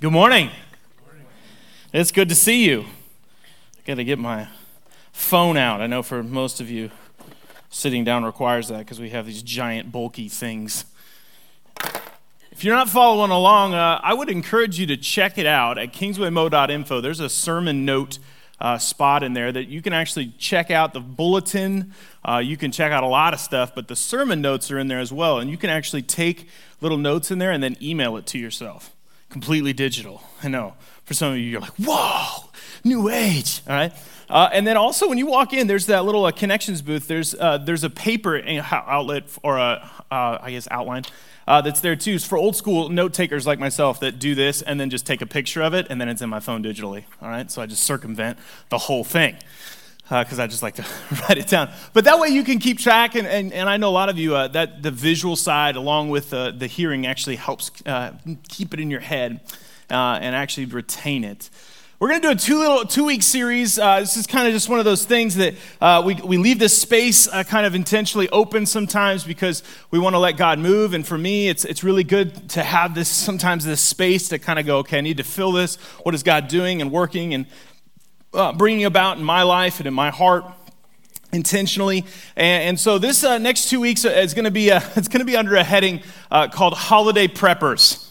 Good 0.00 0.12
morning. 0.12 0.50
It's 1.92 2.12
good 2.12 2.28
to 2.28 2.36
see 2.36 2.64
you. 2.64 2.82
I 2.82 3.80
got 3.84 3.94
to 3.96 4.04
get 4.04 4.16
my 4.16 4.46
phone 5.10 5.56
out. 5.56 5.80
I 5.80 5.88
know 5.88 6.04
for 6.04 6.22
most 6.22 6.60
of 6.60 6.70
you, 6.70 6.92
sitting 7.68 8.04
down 8.04 8.24
requires 8.24 8.68
that 8.68 8.78
because 8.78 9.00
we 9.00 9.10
have 9.10 9.26
these 9.26 9.42
giant, 9.42 9.90
bulky 9.90 10.28
things. 10.28 10.84
If 12.52 12.62
you're 12.62 12.76
not 12.76 12.88
following 12.88 13.32
along, 13.32 13.74
uh, 13.74 13.98
I 14.00 14.14
would 14.14 14.30
encourage 14.30 14.78
you 14.78 14.86
to 14.86 14.96
check 14.96 15.36
it 15.36 15.46
out 15.46 15.78
at 15.78 15.92
kingswaymo.info. 15.92 17.00
There's 17.00 17.18
a 17.18 17.28
sermon 17.28 17.84
note 17.84 18.20
uh, 18.60 18.78
spot 18.78 19.24
in 19.24 19.32
there 19.32 19.50
that 19.50 19.66
you 19.66 19.82
can 19.82 19.92
actually 19.92 20.32
check 20.38 20.70
out 20.70 20.92
the 20.92 21.00
bulletin. 21.00 21.92
Uh, 22.24 22.38
you 22.38 22.56
can 22.56 22.70
check 22.70 22.92
out 22.92 23.02
a 23.02 23.08
lot 23.08 23.34
of 23.34 23.40
stuff, 23.40 23.74
but 23.74 23.88
the 23.88 23.96
sermon 23.96 24.40
notes 24.40 24.70
are 24.70 24.78
in 24.78 24.86
there 24.86 25.00
as 25.00 25.12
well. 25.12 25.40
And 25.40 25.50
you 25.50 25.56
can 25.56 25.70
actually 25.70 26.02
take 26.02 26.48
little 26.80 26.98
notes 26.98 27.32
in 27.32 27.40
there 27.40 27.50
and 27.50 27.60
then 27.60 27.76
email 27.82 28.16
it 28.16 28.26
to 28.26 28.38
yourself 28.38 28.94
completely 29.28 29.72
digital. 29.72 30.22
I 30.42 30.48
know. 30.48 30.74
For 31.04 31.14
some 31.14 31.32
of 31.32 31.38
you, 31.38 31.44
you're 31.44 31.60
like, 31.60 31.76
whoa, 31.78 32.50
new 32.84 33.08
age. 33.08 33.62
All 33.66 33.74
right. 33.74 33.92
Uh, 34.28 34.50
and 34.52 34.66
then 34.66 34.76
also, 34.76 35.08
when 35.08 35.16
you 35.16 35.26
walk 35.26 35.54
in, 35.54 35.66
there's 35.66 35.86
that 35.86 36.04
little 36.04 36.26
uh, 36.26 36.32
connections 36.32 36.82
booth. 36.82 37.08
There's 37.08 37.34
uh, 37.34 37.58
there's 37.58 37.82
a 37.82 37.90
paper 37.90 38.42
outlet 38.70 39.24
or 39.42 39.56
a 39.56 39.90
uh, 40.10 40.38
I 40.42 40.50
guess 40.50 40.68
outline 40.70 41.04
uh, 41.46 41.62
that's 41.62 41.80
there 41.80 41.96
too. 41.96 42.12
It's 42.12 42.26
for 42.26 42.36
old 42.36 42.54
school 42.54 42.90
note 42.90 43.14
takers 43.14 43.46
like 43.46 43.58
myself 43.58 44.00
that 44.00 44.18
do 44.18 44.34
this 44.34 44.60
and 44.60 44.78
then 44.78 44.90
just 44.90 45.06
take 45.06 45.22
a 45.22 45.26
picture 45.26 45.62
of 45.62 45.72
it 45.72 45.86
and 45.88 45.98
then 45.98 46.10
it's 46.10 46.20
in 46.20 46.28
my 46.28 46.40
phone 46.40 46.62
digitally. 46.62 47.04
All 47.22 47.28
right. 47.30 47.50
So 47.50 47.62
I 47.62 47.66
just 47.66 47.84
circumvent 47.84 48.38
the 48.68 48.78
whole 48.78 49.02
thing 49.02 49.36
because 50.08 50.38
uh, 50.38 50.44
I 50.44 50.46
just 50.46 50.62
like 50.62 50.76
to 50.76 50.86
write 51.28 51.36
it 51.36 51.48
down. 51.48 51.70
But 51.92 52.04
that 52.04 52.18
way 52.18 52.28
you 52.28 52.42
can 52.42 52.58
keep 52.58 52.78
track, 52.78 53.14
and, 53.14 53.26
and, 53.26 53.52
and 53.52 53.68
I 53.68 53.76
know 53.76 53.90
a 53.90 53.90
lot 53.90 54.08
of 54.08 54.18
you, 54.18 54.34
uh, 54.34 54.48
that 54.48 54.82
the 54.82 54.90
visual 54.90 55.36
side 55.36 55.76
along 55.76 56.08
with 56.08 56.32
uh, 56.32 56.50
the 56.52 56.66
hearing 56.66 57.06
actually 57.06 57.36
helps 57.36 57.70
uh, 57.84 58.12
keep 58.48 58.72
it 58.72 58.80
in 58.80 58.90
your 58.90 59.00
head 59.00 59.40
uh, 59.90 60.18
and 60.20 60.34
actually 60.34 60.66
retain 60.66 61.24
it. 61.24 61.50
We're 62.00 62.10
going 62.10 62.20
to 62.20 62.28
do 62.28 62.32
a 62.32 62.36
two, 62.36 62.58
little, 62.60 62.84
two 62.84 63.04
week 63.04 63.24
series. 63.24 63.76
Uh, 63.76 64.00
this 64.00 64.16
is 64.16 64.26
kind 64.28 64.46
of 64.46 64.54
just 64.54 64.68
one 64.68 64.78
of 64.78 64.84
those 64.84 65.04
things 65.04 65.34
that 65.34 65.54
we, 66.04 66.14
we 66.14 66.36
leave 66.38 66.60
this 66.60 66.78
space 66.78 67.26
kind 67.26 67.66
of 67.66 67.74
intentionally 67.74 68.28
open 68.28 68.66
sometimes 68.66 69.24
because 69.24 69.64
we 69.90 69.98
want 69.98 70.14
to 70.14 70.20
let 70.20 70.36
God 70.36 70.60
move. 70.60 70.94
And 70.94 71.04
for 71.04 71.18
me, 71.18 71.48
it's, 71.48 71.64
it's 71.64 71.82
really 71.82 72.04
good 72.04 72.50
to 72.50 72.62
have 72.62 72.94
this 72.94 73.08
sometimes 73.08 73.64
this 73.64 73.80
space 73.80 74.28
to 74.28 74.38
kind 74.38 74.60
of 74.60 74.64
go, 74.64 74.78
okay, 74.78 74.98
I 74.98 75.00
need 75.00 75.16
to 75.16 75.24
fill 75.24 75.50
this. 75.50 75.74
What 76.04 76.14
is 76.14 76.22
God 76.22 76.46
doing 76.46 76.80
and 76.80 76.92
working? 76.92 77.34
And 77.34 77.46
uh, 78.34 78.52
bringing 78.52 78.84
about 78.84 79.18
in 79.18 79.24
my 79.24 79.42
life 79.42 79.78
and 79.78 79.86
in 79.86 79.94
my 79.94 80.10
heart 80.10 80.44
intentionally. 81.32 82.04
And, 82.36 82.62
and 82.64 82.80
so 82.80 82.98
this 82.98 83.24
uh, 83.24 83.38
next 83.38 83.68
two 83.68 83.80
weeks 83.80 84.04
is 84.04 84.34
going 84.34 84.44
to 84.44 84.50
be 84.50 84.70
a, 84.70 84.76
it's 84.96 85.08
going 85.08 85.20
to 85.20 85.26
be 85.26 85.36
under 85.36 85.56
a 85.56 85.64
heading 85.64 86.02
uh, 86.30 86.48
called 86.48 86.74
holiday 86.74 87.28
preppers 87.28 88.08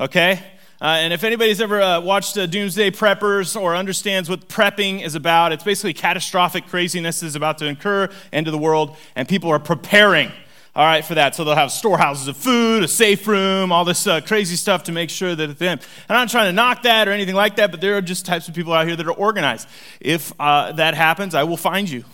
okay? 0.00 0.42
Uh, 0.80 0.84
and 1.00 1.12
if 1.12 1.24
anybody's 1.24 1.60
ever 1.60 1.80
uh, 1.80 2.00
watched 2.00 2.38
uh, 2.38 2.46
doomsday 2.46 2.90
preppers 2.90 3.60
or 3.60 3.74
understands 3.74 4.30
what 4.30 4.48
prepping 4.48 5.02
is 5.02 5.16
about 5.16 5.50
it's 5.50 5.64
basically 5.64 5.92
catastrophic 5.92 6.66
craziness 6.68 7.22
is 7.22 7.34
about 7.34 7.58
to 7.58 7.66
incur 7.66 8.08
into 8.32 8.52
the 8.52 8.58
world 8.58 8.96
and 9.16 9.28
people 9.28 9.50
are 9.50 9.58
preparing 9.58 10.30
all 10.74 10.84
right, 10.84 11.04
for 11.04 11.14
that. 11.14 11.34
So 11.34 11.44
they'll 11.44 11.54
have 11.54 11.72
storehouses 11.72 12.28
of 12.28 12.36
food, 12.36 12.84
a 12.84 12.88
safe 12.88 13.26
room, 13.26 13.72
all 13.72 13.84
this 13.84 14.06
uh, 14.06 14.20
crazy 14.20 14.56
stuff 14.56 14.84
to 14.84 14.92
make 14.92 15.10
sure 15.10 15.34
that 15.34 15.58
them. 15.58 15.78
And 15.78 16.16
I'm 16.16 16.22
not 16.22 16.28
trying 16.28 16.48
to 16.48 16.52
knock 16.52 16.82
that 16.82 17.08
or 17.08 17.12
anything 17.12 17.34
like 17.34 17.56
that, 17.56 17.70
but 17.70 17.80
there 17.80 17.96
are 17.96 18.00
just 18.00 18.26
types 18.26 18.48
of 18.48 18.54
people 18.54 18.72
out 18.72 18.86
here 18.86 18.96
that 18.96 19.06
are 19.06 19.12
organized. 19.12 19.68
If 20.00 20.32
uh, 20.38 20.72
that 20.72 20.94
happens, 20.94 21.34
I 21.34 21.44
will 21.44 21.56
find 21.56 21.88
you. 21.90 22.04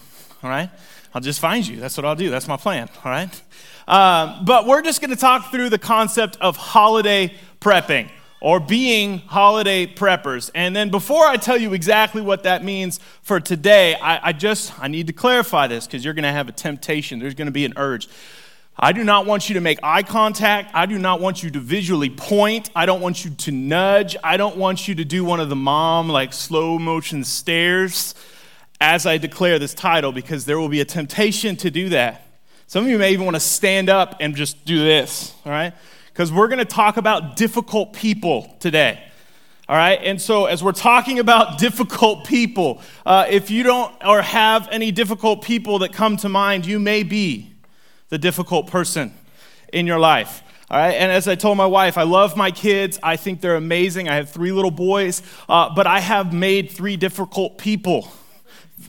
All 0.42 0.50
right? 0.50 0.70
I'll 1.14 1.20
just 1.20 1.41
find 1.41 1.66
you. 1.66 1.77
That's 1.77 1.96
what 1.96 2.05
I'll 2.05 2.16
do. 2.16 2.30
That's 2.30 2.48
my 2.48 2.56
plan. 2.56 2.88
All 3.05 3.11
right? 3.11 3.42
Um, 3.86 4.44
but 4.44 4.66
we're 4.66 4.83
just 4.83 5.00
going 5.00 5.11
to 5.11 5.16
talk 5.16 5.50
through 5.50 5.68
the 5.68 5.78
concept 5.78 6.39
of 6.41 6.56
holiday 6.56 7.34
prepping 7.61 8.08
or 8.41 8.61
being 8.61 9.18
holiday 9.18 9.86
preppers. 9.86 10.50
And 10.55 10.77
then 10.77 10.91
before 10.91 11.27
I 11.27 11.36
tell 11.36 11.56
you 11.56 11.72
exactly 11.72 12.20
what 12.20 12.42
that 12.42 12.62
means 12.62 13.00
for 13.22 13.41
today, 13.41 13.94
I, 13.94 14.28
I 14.28 14.33
just 14.33 14.78
I 14.80 14.89
need 14.89 15.06
to 15.06 15.12
clarify 15.12 15.66
this 15.66 15.86
because 15.86 16.05
you're 16.05 16.14
going 16.14 16.24
to 16.24 16.33
have 16.33 16.48
a 16.48 16.52
temptation. 16.52 17.20
There's 17.20 17.34
going 17.34 17.46
to 17.46 17.52
be 17.52 17.64
an 17.64 17.73
urge. 17.77 18.08
I 18.77 18.92
do 18.92 19.05
not 19.05 19.24
want 19.24 19.48
you 19.48 19.55
to 19.55 19.61
make 19.61 19.79
eye 19.83 20.02
contact. 20.02 20.73
I 20.74 20.86
do 20.86 20.98
not 20.98 21.20
want 21.20 21.42
you 21.42 21.51
to 21.51 21.61
visually 21.61 22.11
point. 22.11 22.70
I 22.74 22.86
don't 22.86 23.01
want 23.01 23.24
you 23.24 23.30
to 23.30 23.52
nudge. 23.52 24.17
I 24.24 24.36
don't 24.36 24.57
want 24.57 24.89
you 24.89 24.96
to 24.96 25.05
do 25.05 25.24
one 25.24 25.39
of 25.39 25.48
the 25.48 25.57
mom, 25.57 26.08
like 26.08 26.33
slow 26.33 26.79
motion 26.79 27.23
stares 27.23 28.14
as 28.80 29.07
I 29.07 29.17
declare 29.18 29.58
this 29.58 29.74
title 29.74 30.13
because 30.13 30.45
there 30.45 30.58
will 30.58 30.68
be 30.68 30.80
a 30.80 30.84
temptation 30.84 31.57
to 31.57 31.70
do 31.70 31.90
that. 31.90 32.27
Some 32.67 32.84
of 32.84 32.90
you 32.90 32.98
may 32.98 33.13
even 33.13 33.24
want 33.24 33.36
to 33.36 33.40
stand 33.40 33.89
up 33.89 34.17
and 34.20 34.34
just 34.34 34.64
do 34.64 34.79
this, 34.79 35.33
all 35.46 35.52
right? 35.52 35.73
Because 36.13 36.33
we're 36.33 36.48
going 36.48 36.58
to 36.58 36.64
talk 36.64 36.96
about 36.96 37.36
difficult 37.36 37.92
people 37.92 38.57
today. 38.58 39.01
All 39.67 39.77
right, 39.77 39.98
and 40.02 40.20
so 40.20 40.45
as 40.45 40.63
we're 40.63 40.73
talking 40.73 41.18
about 41.20 41.58
difficult 41.58 42.27
people, 42.27 42.83
uh, 43.07 43.27
if 43.30 43.51
you 43.51 43.63
don't 43.63 43.95
or 44.05 44.20
have 44.20 44.68
any 44.70 44.92
difficult 44.92 45.42
people 45.42 45.79
that 45.79 45.92
come 45.92 46.18
to 46.18 46.29
mind, 46.29 46.67
you 46.67 46.79
may 46.79 47.02
be 47.02 47.53
the 48.14 48.19
difficult 48.19 48.69
person 48.69 49.13
in 49.73 49.89
your 49.89 49.98
life. 49.98 50.45
All 50.70 50.79
right, 50.79 50.92
and 50.92 51.11
as 51.11 51.27
I 51.27 51.35
told 51.35 51.58
my 51.58 51.67
wife, 51.67 51.98
I 51.98 52.05
love 52.05 52.36
my 52.36 52.52
kids. 52.52 52.97
I 53.02 53.17
think 53.17 53.41
they're 53.41 53.57
amazing. 53.57 54.08
I 54.08 54.14
have 54.14 54.30
three 54.30 54.52
little 54.52 54.70
boys, 54.70 55.20
uh, 55.48 55.75
but 55.75 55.89
I 55.89 55.98
have 55.98 56.33
made 56.33 56.70
three 56.70 56.97
difficult 56.97 57.58
people. 57.58 58.07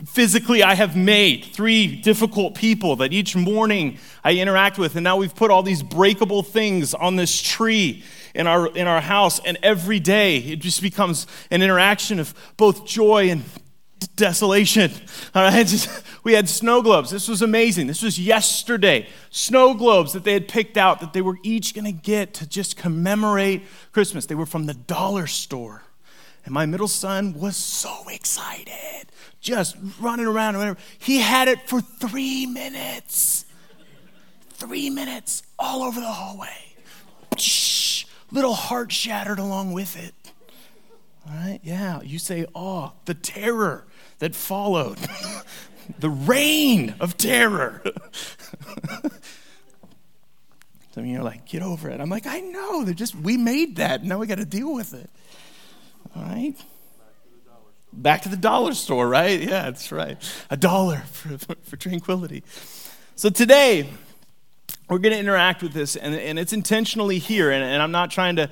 Physically, 0.06 0.62
I 0.62 0.76
have 0.76 0.96
made 0.96 1.44
three 1.44 1.88
difficult 1.88 2.54
people 2.54 2.98
that 2.98 3.14
each 3.14 3.36
morning 3.36 3.98
I 4.24 4.34
interact 4.34 4.78
with. 4.78 4.96
And 4.96 5.04
now 5.04 5.18
we've 5.18 5.36
put 5.36 5.50
all 5.50 5.64
these 5.64 5.82
breakable 5.82 6.44
things 6.44 6.94
on 6.94 7.16
this 7.16 7.42
tree 7.42 8.04
in 8.36 8.46
our, 8.46 8.68
in 8.78 8.86
our 8.86 9.02
house. 9.02 9.40
And 9.44 9.58
every 9.64 10.00
day 10.00 10.38
it 10.38 10.60
just 10.60 10.84
becomes 10.84 11.26
an 11.50 11.64
interaction 11.64 12.20
of 12.20 12.36
both 12.58 12.86
joy 12.86 13.32
and 13.32 13.44
desolation. 14.08 14.92
All 15.34 15.44
right, 15.44 15.88
we 16.24 16.34
had 16.34 16.50
snow 16.50 16.82
globes. 16.82 17.12
This 17.12 17.28
was 17.28 17.42
amazing. 17.42 17.88
This 17.88 18.02
was 18.02 18.20
yesterday. 18.20 19.08
Snow 19.30 19.74
globes 19.74 20.14
that 20.14 20.24
they 20.24 20.34
had 20.34 20.48
picked 20.48 20.78
out 20.78 21.00
that 21.00 21.14
they 21.14 21.22
were 21.22 21.38
each 21.44 21.74
going 21.74 21.86
to 21.86 21.92
get 21.92 22.34
to 22.36 22.48
just 22.48 22.78
commemorate 22.78 23.64
Christmas. 23.92 24.26
They 24.26 24.36
were 24.36 24.46
from 24.46 24.66
the 24.66 24.74
dollar 24.74 25.28
store. 25.28 25.84
And 26.46 26.54
my 26.54 26.66
middle 26.66 26.88
son 26.88 27.34
was 27.34 27.56
so 27.56 28.08
excited, 28.10 29.08
just 29.42 29.76
running 30.00 30.28
around. 30.28 30.58
Whatever. 30.58 30.78
He 31.00 31.18
had 31.18 31.48
it 31.48 31.68
for 31.68 31.82
three 31.82 32.46
minutes. 32.46 33.46
Three 34.52 34.90
minutes 34.90 35.44
all 35.58 35.84
over 35.84 36.00
the 36.00 36.12
hallway. 36.12 36.76
Little 38.32 38.54
heart 38.54 38.92
shattered 38.92 39.40
along 39.40 39.74
with 39.74 39.98
it. 39.98 40.14
All 41.28 41.36
right, 41.36 41.60
yeah, 41.64 42.02
you 42.02 42.20
say, 42.20 42.46
oh, 42.54 42.94
the 43.06 43.16
terror 43.16 43.86
that 44.20 44.36
followed, 44.36 44.98
the 46.00 46.10
reign 46.10 46.96
of 47.00 47.18
terror. 47.18 47.82
Some 50.92 51.04
of 51.04 51.10
you 51.10 51.20
are 51.20 51.24
like, 51.24 51.46
get 51.46 51.62
over 51.62 51.90
it. 51.90 52.00
I'm 52.00 52.10
like, 52.10 52.26
I 52.26 52.40
know. 52.40 52.86
They're 52.86 52.94
just, 52.94 53.16
we 53.16 53.36
made 53.36 53.76
that. 53.76 54.06
Now 54.06 54.18
we 54.18 54.28
got 54.28 54.38
to 54.38 54.46
deal 54.46 54.74
with 54.74 54.94
it. 54.94 55.10
All 56.16 56.24
right? 56.24 56.56
Back 57.92 58.22
to 58.22 58.30
the 58.30 58.38
dollar 58.38 58.74
store, 58.74 59.08
right? 59.08 59.42
Yeah, 59.42 59.64
that's 59.64 59.92
right. 59.92 60.18
A 60.50 60.56
dollar 60.56 61.00
for, 61.12 61.38
for, 61.38 61.76
tranquility. 61.76 62.44
So 63.16 63.30
today, 63.30 63.90
we're 64.90 65.00
going 65.00 65.14
to 65.14 65.20
interact 65.20 65.62
with 65.62 65.74
this, 65.74 65.98
and, 65.98 66.16
and 66.16 66.40
it's 66.40 66.54
intentionally 66.54 67.20
here. 67.20 67.52
And, 67.52 67.64
and 67.64 67.84
I'm 67.84 67.92
not 67.92 68.10
trying 68.10 68.38
to 68.38 68.50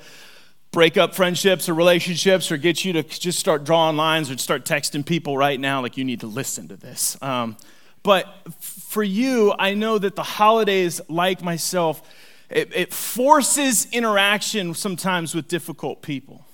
break 0.74 0.96
up 0.96 1.14
friendships 1.14 1.68
or 1.68 1.74
relationships 1.74 2.50
or 2.50 2.56
get 2.56 2.84
you 2.84 2.92
to 2.92 3.04
just 3.04 3.38
start 3.38 3.62
drawing 3.62 3.96
lines 3.96 4.28
or 4.28 4.36
start 4.36 4.64
texting 4.64 5.06
people 5.06 5.38
right 5.38 5.60
now 5.60 5.80
like 5.80 5.96
you 5.96 6.02
need 6.02 6.18
to 6.18 6.26
listen 6.26 6.66
to 6.66 6.76
this. 6.76 7.16
Um, 7.22 7.56
but 8.02 8.26
for 8.58 9.04
you, 9.04 9.54
I 9.56 9.74
know 9.74 9.98
that 9.98 10.16
the 10.16 10.24
holidays, 10.24 11.00
like 11.08 11.44
myself, 11.44 12.02
it, 12.50 12.74
it 12.74 12.92
forces 12.92 13.86
interaction 13.92 14.74
sometimes 14.74 15.32
with 15.32 15.46
difficult 15.46 16.02
people. 16.02 16.44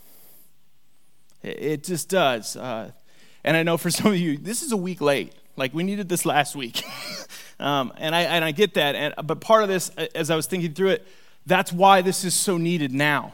It, 1.43 1.63
it 1.63 1.84
just 1.84 2.11
does. 2.11 2.57
Uh, 2.57 2.93
and 3.43 3.57
I 3.57 3.63
know 3.63 3.78
for 3.78 3.91
some 3.91 4.13
of 4.13 4.19
you, 4.19 4.37
this 4.37 4.63
is 4.63 4.71
a 4.71 4.77
week 4.77 5.01
late. 5.01 5.33
Like 5.57 5.73
we 5.73 5.83
needed 5.83 6.11
this 6.11 6.27
last 6.27 6.55
week. 6.55 6.83
um, 7.59 7.91
and, 7.97 8.15
I, 8.15 8.25
and 8.25 8.45
I 8.45 8.53
get 8.53 8.75
that. 8.75 8.95
And, 8.97 9.15
but 9.27 9.41
part 9.41 9.63
of 9.63 9.71
this, 9.71 9.89
as 10.15 10.28
I 10.28 10.37
was 10.37 10.45
thinking 10.45 10.75
through 10.75 10.91
it, 10.91 11.09
that's 11.47 11.73
why 11.73 12.03
this 12.03 12.23
is 12.23 12.34
so 12.34 12.59
needed 12.59 12.93
now 12.93 13.33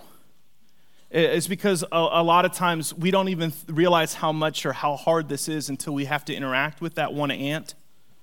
is 1.11 1.47
because 1.47 1.83
a, 1.85 1.87
a, 1.93 2.23
lot 2.23 2.45
of 2.45 2.53
times 2.53 2.93
we 2.93 3.11
don't 3.11 3.29
even 3.29 3.53
realize 3.69 4.15
how 4.15 4.33
much 4.33 4.67
or 4.67 4.73
how 4.73 4.97
hard 4.97 5.29
this 5.29 5.49
is 5.49 5.69
until 5.69 5.95
we 5.95 6.05
have 6.07 6.25
to 6.25 6.35
interact 6.35 6.81
with 6.81 6.97
that 6.97 7.15
one 7.15 7.31
aunt, 7.31 7.75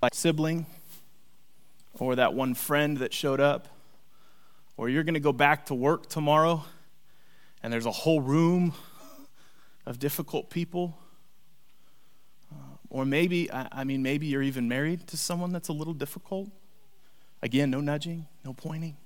like 0.01 0.13
sibling, 0.13 0.65
or 1.93 2.15
that 2.15 2.33
one 2.33 2.53
friend 2.53 2.97
that 2.97 3.13
showed 3.13 3.39
up, 3.39 3.67
or 4.75 4.89
you're 4.89 5.03
going 5.03 5.13
to 5.13 5.19
go 5.19 5.33
back 5.33 5.67
to 5.67 5.73
work 5.73 6.09
tomorrow 6.09 6.63
and 7.63 7.71
there's 7.71 7.85
a 7.85 7.91
whole 7.91 8.19
room 8.19 8.73
of 9.85 9.97
difficult 9.97 10.49
people. 10.49 10.97
Uh, 12.51 12.57
or 12.89 13.05
maybe, 13.05 13.49
I, 13.51 13.69
I 13.71 13.83
mean, 13.85 14.03
maybe 14.03 14.27
you're 14.27 14.43
even 14.43 14.67
married 14.67 15.07
to 15.07 15.17
someone 15.17 15.53
that's 15.53 15.69
a 15.69 15.73
little 15.73 15.93
difficult. 15.93 16.49
Again, 17.41 17.71
no 17.71 17.79
nudging, 17.79 18.27
no 18.43 18.53
pointing. 18.53 18.97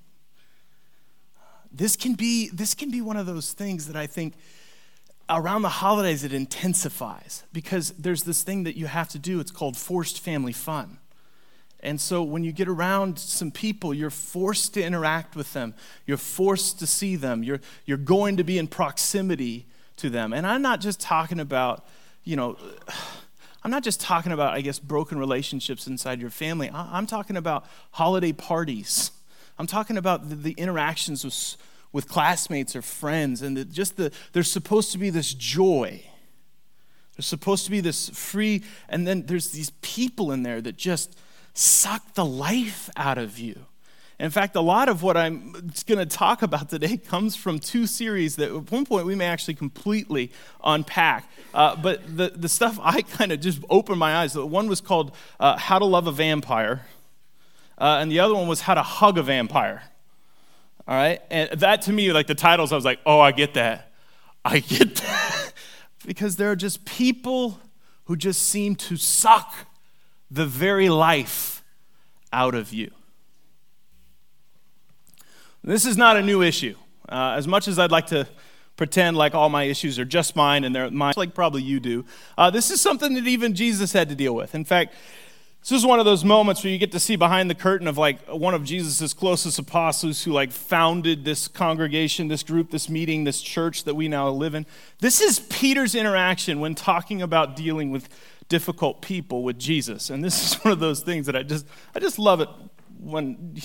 This 1.71 1.95
can 1.95 2.13
be 2.13 2.49
this 2.49 2.73
can 2.73 2.91
be 2.91 3.01
one 3.01 3.17
of 3.17 3.25
those 3.25 3.53
things 3.53 3.87
that 3.87 3.95
I 3.95 4.07
think 4.07 4.33
around 5.29 5.61
the 5.61 5.69
holidays 5.69 6.23
it 6.23 6.33
intensifies 6.33 7.43
because 7.51 7.91
there's 7.91 8.23
this 8.23 8.43
thing 8.43 8.63
that 8.63 8.77
you 8.77 8.87
have 8.87 9.09
to 9.09 9.19
do. 9.19 9.39
It's 9.39 9.51
called 9.51 9.75
forced 9.75 10.19
family 10.19 10.53
fun. 10.53 10.99
And 11.79 12.01
so 12.01 12.23
when 12.23 12.43
you 12.43 12.51
get 12.51 12.67
around 12.67 13.19
some 13.19 13.51
people, 13.51 13.93
you're 13.93 14.09
forced 14.09 14.73
to 14.73 14.83
interact 14.83 15.35
with 15.35 15.53
them. 15.53 15.75
You're 16.05 16.17
forced 16.17 16.79
to 16.79 16.87
see 16.87 17.15
them. 17.15 17.43
You're, 17.43 17.59
you're 17.85 17.97
going 17.97 18.37
to 18.37 18.43
be 18.43 18.57
in 18.57 18.67
proximity 18.67 19.67
to 19.97 20.09
them. 20.09 20.33
And 20.33 20.47
I'm 20.47 20.61
not 20.61 20.81
just 20.81 20.99
talking 20.99 21.39
about, 21.39 21.85
you 22.23 22.35
know, 22.35 22.57
I'm 23.63 23.71
not 23.71 23.83
just 23.83 24.01
talking 24.01 24.31
about, 24.31 24.53
I 24.53 24.61
guess, 24.61 24.79
broken 24.79 25.19
relationships 25.19 25.87
inside 25.87 26.19
your 26.19 26.29
family. 26.29 26.71
I'm 26.73 27.05
talking 27.05 27.37
about 27.37 27.65
holiday 27.91 28.31
parties. 28.31 29.11
I'm 29.59 29.67
talking 29.67 29.97
about 29.97 30.29
the, 30.29 30.35
the 30.35 30.51
interactions 30.51 31.23
with, 31.23 31.57
with 31.91 32.07
classmates 32.07 32.75
or 32.75 32.81
friends. 32.81 33.41
And 33.41 33.57
the, 33.57 33.65
just 33.65 33.97
the, 33.97 34.11
there's 34.33 34.51
supposed 34.51 34.91
to 34.91 34.97
be 34.97 35.09
this 35.09 35.33
joy. 35.33 36.03
There's 37.15 37.25
supposed 37.25 37.65
to 37.65 37.71
be 37.71 37.81
this 37.81 38.09
free, 38.09 38.63
and 38.89 39.07
then 39.07 39.25
there's 39.25 39.49
these 39.49 39.71
people 39.81 40.31
in 40.31 40.43
there 40.43 40.61
that 40.61 40.77
just, 40.77 41.17
suck 41.57 42.13
the 42.13 42.25
life 42.25 42.89
out 42.95 43.17
of 43.17 43.39
you. 43.39 43.65
In 44.19 44.31
fact, 44.31 44.55
a 44.55 44.61
lot 44.61 44.89
of 44.89 45.03
what 45.03 45.15
I'm 45.15 45.51
going 45.85 45.99
to 45.99 46.05
talk 46.05 46.41
about 46.41 46.69
today 46.69 46.97
comes 46.97 47.35
from 47.35 47.59
two 47.59 47.85
series 47.85 48.35
that 48.37 48.49
at 48.49 48.71
one 48.71 48.85
point 48.85 49.05
we 49.05 49.15
may 49.15 49.25
actually 49.25 49.53
completely 49.55 50.31
unpack. 50.63 51.29
Uh, 51.53 51.75
but 51.75 52.17
the, 52.17 52.29
the 52.29 52.49
stuff 52.49 52.79
I 52.81 53.01
kind 53.01 53.31
of 53.31 53.39
just 53.39 53.63
opened 53.69 53.99
my 53.99 54.17
eyes. 54.17 54.35
One 54.35 54.67
was 54.67 54.81
called 54.81 55.15
uh, 55.39 55.57
How 55.57 55.77
to 55.77 55.85
Love 55.85 56.07
a 56.07 56.11
Vampire, 56.11 56.85
uh, 57.77 57.99
and 58.01 58.11
the 58.11 58.19
other 58.19 58.33
one 58.33 58.47
was 58.47 58.61
How 58.61 58.73
to 58.73 58.83
Hug 58.83 59.17
a 59.17 59.23
Vampire. 59.23 59.83
All 60.87 60.95
right? 60.95 61.21
And 61.29 61.59
that 61.59 61.83
to 61.83 61.93
me, 61.93 62.11
like 62.13 62.27
the 62.27 62.35
titles, 62.35 62.71
I 62.71 62.75
was 62.75 62.85
like, 62.85 62.99
oh, 63.05 63.19
I 63.19 63.31
get 63.31 63.53
that. 63.55 63.91
I 64.43 64.59
get 64.59 64.95
that. 64.97 65.53
because 66.05 66.37
there 66.37 66.51
are 66.51 66.55
just 66.55 66.85
people 66.85 67.59
who 68.05 68.15
just 68.15 68.41
seem 68.43 68.75
to 68.75 68.95
suck 68.95 69.53
the 70.31 70.45
very 70.45 70.89
life 70.89 71.63
out 72.31 72.55
of 72.55 72.73
you. 72.73 72.91
This 75.63 75.85
is 75.85 75.97
not 75.97 76.15
a 76.15 76.21
new 76.21 76.41
issue. 76.41 76.75
Uh, 77.09 77.35
as 77.37 77.47
much 77.47 77.67
as 77.67 77.77
I'd 77.77 77.91
like 77.91 78.07
to 78.07 78.27
pretend 78.77 79.17
like 79.17 79.35
all 79.35 79.49
my 79.49 79.63
issues 79.63 79.99
are 79.99 80.05
just 80.05 80.35
mine 80.35 80.63
and 80.63 80.73
they're 80.73 80.89
mine, 80.89 81.13
like 81.17 81.33
probably 81.33 81.63
you 81.63 81.79
do, 81.79 82.05
uh, 82.37 82.49
this 82.49 82.71
is 82.71 82.79
something 82.79 83.15
that 83.15 83.27
even 83.27 83.53
Jesus 83.53 83.91
had 83.91 84.07
to 84.09 84.15
deal 84.15 84.33
with. 84.33 84.55
In 84.55 84.63
fact, 84.63 84.93
this 85.61 85.71
is 85.71 85.85
one 85.85 85.99
of 85.99 86.05
those 86.05 86.23
moments 86.23 86.63
where 86.63 86.71
you 86.71 86.79
get 86.79 86.93
to 86.93 86.99
see 86.99 87.17
behind 87.17 87.49
the 87.49 87.55
curtain 87.55 87.87
of 87.87 87.97
like 87.97 88.25
one 88.27 88.53
of 88.53 88.63
Jesus' 88.63 89.13
closest 89.13 89.59
apostles 89.59 90.23
who 90.23 90.31
like 90.31 90.51
founded 90.51 91.25
this 91.25 91.47
congregation, 91.47 92.29
this 92.29 92.43
group, 92.43 92.71
this 92.71 92.87
meeting, 92.87 93.25
this 93.25 93.41
church 93.41 93.83
that 93.83 93.95
we 93.95 94.07
now 94.07 94.29
live 94.29 94.55
in. 94.55 94.65
This 94.99 95.19
is 95.19 95.39
Peter's 95.39 95.93
interaction 95.93 96.59
when 96.59 96.73
talking 96.73 97.21
about 97.21 97.55
dealing 97.55 97.91
with 97.91 98.07
difficult 98.47 99.01
people 99.01 99.43
with 99.43 99.59
Jesus. 99.59 100.09
And 100.09 100.23
this 100.23 100.41
is 100.41 100.63
one 100.63 100.71
of 100.71 100.79
those 100.79 101.01
things 101.01 101.25
that 101.25 101.35
I 101.35 101.43
just 101.43 101.65
I 101.93 101.99
just 101.99 102.17
love 102.17 102.39
it 102.39 102.49
when 102.99 103.57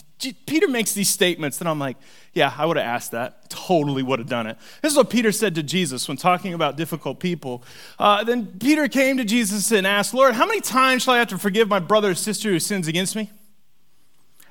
Peter 0.47 0.69
makes 0.69 0.93
these 0.93 1.09
statements, 1.09 1.59
then 1.59 1.67
I'm 1.67 1.79
like, 1.79 1.97
yeah, 2.33 2.55
I 2.57 2.67
would 2.67 2.77
have 2.77 2.87
asked 2.87 3.13
that. 3.13 3.51
Totally 3.51 4.03
would 4.03 4.19
have 4.19 4.29
done 4.29 4.47
it. 4.47 4.57
This 4.83 4.93
is 4.93 4.97
what 4.97 5.11
Peter 5.11 5.33
said 5.33 5.55
to 5.57 5.63
Jesus 5.63 6.09
when 6.09 6.17
talking 6.17 6.55
about 6.55 6.77
difficult 6.77 7.21
people. 7.21 7.65
Uh, 7.99 8.25
then 8.25 8.47
Peter 8.59 8.89
came 8.89 9.17
to 9.17 9.25
Jesus 9.25 9.71
and 9.73 9.87
asked, 9.87 10.15
Lord, 10.15 10.35
how 10.35 10.47
many 10.47 10.61
times 10.61 11.03
shall 11.03 11.15
I 11.15 11.19
have 11.19 11.29
to 11.29 11.39
forgive 11.39 11.69
my 11.69 11.79
brother 11.79 12.11
or 12.11 12.15
sister 12.15 12.51
who 12.51 12.59
sins 12.59 12.89
against 12.89 13.17
me? 13.17 13.31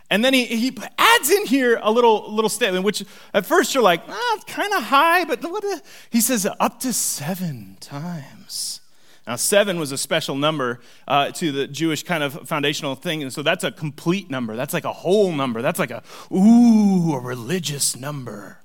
And 0.10 0.26
then 0.26 0.34
he, 0.34 0.46
he 0.46 0.78
adds 0.98 1.30
in 1.30 1.46
here 1.46 1.80
a 1.82 1.90
little, 1.90 2.34
little 2.34 2.50
statement, 2.50 2.84
which 2.84 3.06
at 3.34 3.46
first 3.46 3.74
you're 3.74 3.82
like, 3.82 4.02
ah, 4.10 4.40
kind 4.46 4.74
of 4.74 4.84
high, 4.84 5.24
but 5.24 5.42
what? 5.42 5.64
He 6.10 6.20
says, 6.20 6.46
up 6.60 6.82
to 6.82 6.92
seven 6.92 7.78
times. 7.80 8.81
Now, 9.28 9.36
seven 9.36 9.80
was 9.80 9.92
a 9.92 9.98
special 9.98 10.36
number 10.36 10.80
uh, 11.08 11.32
to 11.32 11.52
the 11.52 11.68
Jewish 11.68 12.04
kind 12.04 12.24
of 12.24 12.48
foundational 12.48 12.96
thing. 12.96 13.22
And 13.22 13.32
so 13.32 13.44
that's 13.44 13.64
a 13.64 13.72
complete 13.72 14.32
number. 14.32 14.56
That's 14.56 14.74
like 14.74 14.84
a 14.84 14.94
whole 14.94 15.32
number. 15.32 15.62
That's 15.62 15.80
like 15.80 15.92
a, 15.92 16.02
ooh, 16.34 17.14
a 17.14 17.20
religious 17.20 17.96
number, 17.96 18.60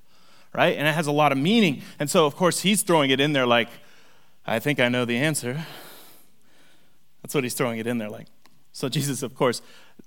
right? 0.55 0.77
And 0.77 0.89
it 0.89 0.95
has 0.95 1.07
a 1.07 1.13
lot 1.13 1.31
of 1.31 1.39
meaning. 1.39 1.83
And 1.99 2.09
so, 2.09 2.25
of 2.25 2.37
course, 2.37 2.61
he's 2.61 2.83
throwing 2.83 3.11
it 3.11 3.21
in 3.21 3.35
there 3.35 3.47
like, 3.47 3.69
I 4.47 4.59
think 4.59 4.81
I 4.81 4.89
know 4.89 5.05
the 5.05 5.19
answer. 5.19 5.67
That's 7.23 7.35
what 7.35 7.45
he's 7.45 7.55
throwing 7.55 7.79
it 7.79 7.87
in 7.87 7.99
there 7.99 8.11
like. 8.11 8.29
So 8.73 8.89
Jesus, 8.89 9.23
of 9.23 9.35
course, 9.35 9.61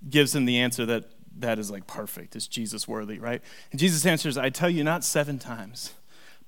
gives 0.10 0.34
him 0.34 0.46
the 0.46 0.58
answer 0.58 0.86
that 0.86 1.06
that 1.38 1.60
is 1.60 1.70
like 1.70 1.88
perfect. 1.88 2.36
Is 2.36 2.48
Jesus 2.48 2.88
worthy, 2.88 3.20
right? 3.20 3.42
And 3.72 3.80
Jesus 3.80 4.06
answers, 4.06 4.38
I 4.38 4.50
tell 4.50 4.70
you, 4.70 4.84
not 4.84 5.04
seven 5.04 5.40
times 5.40 5.94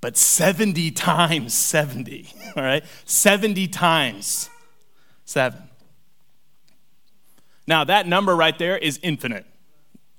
but 0.02 0.18
70 0.18 0.92
times 0.92 1.54
70, 1.54 2.34
all 2.58 2.64
right? 2.64 2.84
70 3.06 3.68
times 3.68 4.50
7. 5.26 5.62
Now, 7.68 7.84
that 7.84 8.08
number 8.08 8.36
right 8.36 8.58
there 8.58 8.78
is 8.78 9.00
infinite. 9.04 9.46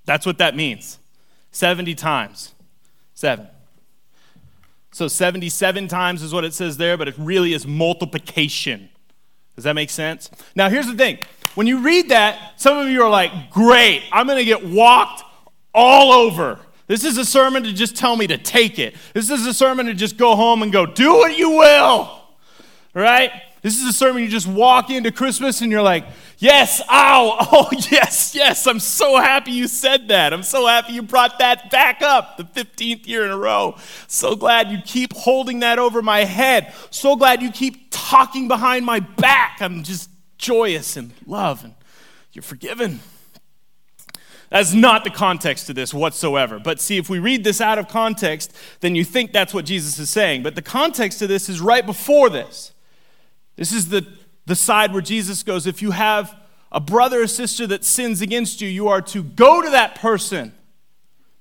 That's 0.04 0.24
what 0.24 0.38
that 0.38 0.56
means 0.56 0.98
70 1.50 1.94
times 1.96 2.54
7. 3.14 3.48
So 4.92 5.08
77 5.08 5.88
times 5.88 6.22
is 6.22 6.32
what 6.32 6.44
it 6.44 6.54
says 6.54 6.76
there, 6.76 6.96
but 6.96 7.08
it 7.08 7.14
really 7.18 7.52
is 7.54 7.66
multiplication. 7.66 8.90
Does 9.56 9.64
that 9.64 9.74
make 9.74 9.90
sense? 9.90 10.30
Now, 10.54 10.68
here's 10.68 10.86
the 10.86 10.94
thing. 10.94 11.18
When 11.54 11.66
you 11.66 11.78
read 11.78 12.08
that, 12.10 12.52
some 12.56 12.78
of 12.78 12.88
you 12.88 13.02
are 13.02 13.10
like, 13.10 13.50
great, 13.50 14.02
I'm 14.12 14.26
going 14.26 14.38
to 14.38 14.44
get 14.44 14.64
walked 14.64 15.22
all 15.74 16.12
over. 16.12 16.58
This 16.92 17.04
is 17.04 17.16
a 17.16 17.24
sermon 17.24 17.62
to 17.62 17.72
just 17.72 17.96
tell 17.96 18.16
me 18.16 18.26
to 18.26 18.36
take 18.36 18.78
it. 18.78 18.94
This 19.14 19.30
is 19.30 19.46
a 19.46 19.54
sermon 19.54 19.86
to 19.86 19.94
just 19.94 20.18
go 20.18 20.36
home 20.36 20.62
and 20.62 20.70
go, 20.70 20.84
do 20.84 21.14
what 21.14 21.38
you 21.38 21.52
will. 21.52 22.20
Right? 22.92 23.32
This 23.62 23.80
is 23.80 23.88
a 23.88 23.94
sermon 23.94 24.22
you 24.22 24.28
just 24.28 24.46
walk 24.46 24.90
into 24.90 25.10
Christmas 25.10 25.62
and 25.62 25.72
you're 25.72 25.80
like, 25.80 26.04
yes, 26.36 26.82
ow, 26.90 27.38
oh, 27.50 27.70
yes, 27.90 28.34
yes, 28.34 28.66
I'm 28.66 28.78
so 28.78 29.16
happy 29.16 29.52
you 29.52 29.68
said 29.68 30.08
that. 30.08 30.34
I'm 30.34 30.42
so 30.42 30.66
happy 30.66 30.92
you 30.92 31.00
brought 31.00 31.38
that 31.38 31.70
back 31.70 32.02
up 32.02 32.36
the 32.36 32.44
15th 32.44 33.08
year 33.08 33.24
in 33.24 33.30
a 33.30 33.38
row. 33.38 33.78
So 34.06 34.36
glad 34.36 34.70
you 34.70 34.76
keep 34.84 35.14
holding 35.14 35.60
that 35.60 35.78
over 35.78 36.02
my 36.02 36.24
head. 36.26 36.74
So 36.90 37.16
glad 37.16 37.40
you 37.40 37.50
keep 37.50 37.86
talking 37.90 38.48
behind 38.48 38.84
my 38.84 39.00
back. 39.00 39.62
I'm 39.62 39.82
just 39.82 40.10
joyous 40.36 40.98
and 40.98 41.14
love 41.24 41.64
and 41.64 41.72
you're 42.34 42.42
forgiven. 42.42 43.00
That's 44.52 44.74
not 44.74 45.02
the 45.02 45.10
context 45.10 45.66
to 45.68 45.72
this 45.72 45.94
whatsoever. 45.94 46.58
But 46.58 46.78
see, 46.78 46.98
if 46.98 47.08
we 47.08 47.18
read 47.18 47.42
this 47.42 47.62
out 47.62 47.78
of 47.78 47.88
context, 47.88 48.54
then 48.80 48.94
you 48.94 49.02
think 49.02 49.32
that's 49.32 49.54
what 49.54 49.64
Jesus 49.64 49.98
is 49.98 50.10
saying. 50.10 50.42
But 50.42 50.56
the 50.56 50.62
context 50.62 51.20
to 51.20 51.26
this 51.26 51.48
is 51.48 51.58
right 51.62 51.86
before 51.86 52.28
this. 52.28 52.72
This 53.56 53.72
is 53.72 53.88
the, 53.88 54.06
the 54.44 54.54
side 54.54 54.92
where 54.92 55.00
Jesus 55.00 55.42
goes, 55.42 55.66
if 55.66 55.80
you 55.80 55.92
have 55.92 56.38
a 56.70 56.80
brother 56.80 57.22
or 57.22 57.28
sister 57.28 57.66
that 57.68 57.82
sins 57.82 58.20
against 58.20 58.60
you, 58.60 58.68
you 58.68 58.88
are 58.88 59.00
to 59.00 59.22
go 59.22 59.62
to 59.62 59.70
that 59.70 59.94
person 59.94 60.52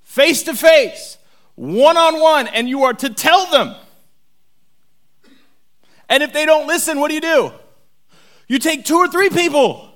face 0.03 0.43
to 0.43 0.55
face, 0.55 1.17
one 1.55 1.97
on 1.97 2.17
one, 2.21 2.47
and 2.47 2.69
you 2.69 2.83
are 2.83 2.93
to 2.93 3.09
tell 3.09 3.45
them. 3.51 3.75
And 6.07 6.23
if 6.23 6.31
they 6.31 6.45
don't 6.45 6.65
listen, 6.65 6.97
what 6.97 7.09
do 7.09 7.15
you 7.15 7.21
do? 7.21 7.51
You 8.47 8.57
take 8.57 8.85
two 8.85 8.95
or 8.95 9.09
three 9.09 9.29
people 9.29 9.90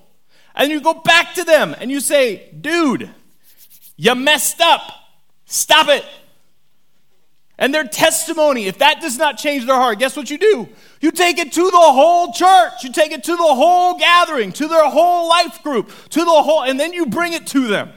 and 0.55 0.71
you 0.71 0.81
go 0.81 0.93
back 0.93 1.33
to 1.35 1.43
them 1.43 1.75
and 1.79 1.91
you 1.91 1.99
say, 1.99 2.49
dude, 2.59 3.09
you 3.97 4.15
messed 4.15 4.61
up. 4.61 4.81
Stop 5.45 5.89
it. 5.89 6.05
And 7.57 7.73
their 7.73 7.85
testimony, 7.85 8.65
if 8.65 8.79
that 8.79 8.99
does 8.99 9.17
not 9.17 9.37
change 9.37 9.65
their 9.65 9.75
heart, 9.75 9.99
guess 9.99 10.17
what 10.17 10.29
you 10.29 10.37
do? 10.37 10.67
You 10.99 11.11
take 11.11 11.37
it 11.37 11.53
to 11.53 11.63
the 11.63 11.77
whole 11.77 12.33
church. 12.33 12.83
You 12.83 12.91
take 12.91 13.11
it 13.11 13.23
to 13.25 13.35
the 13.35 13.43
whole 13.43 13.97
gathering, 13.97 14.51
to 14.53 14.67
their 14.67 14.89
whole 14.89 15.29
life 15.29 15.63
group, 15.63 15.89
to 16.09 16.19
the 16.19 16.25
whole, 16.25 16.63
and 16.63 16.79
then 16.79 16.91
you 16.91 17.05
bring 17.05 17.33
it 17.33 17.47
to 17.47 17.67
them. 17.67 17.91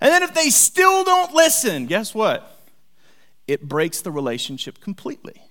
And 0.00 0.12
then 0.12 0.22
if 0.22 0.34
they 0.34 0.50
still 0.50 1.02
don't 1.02 1.34
listen, 1.34 1.86
guess 1.86 2.14
what? 2.14 2.60
It 3.48 3.68
breaks 3.68 4.02
the 4.02 4.12
relationship 4.12 4.80
completely. 4.80 5.42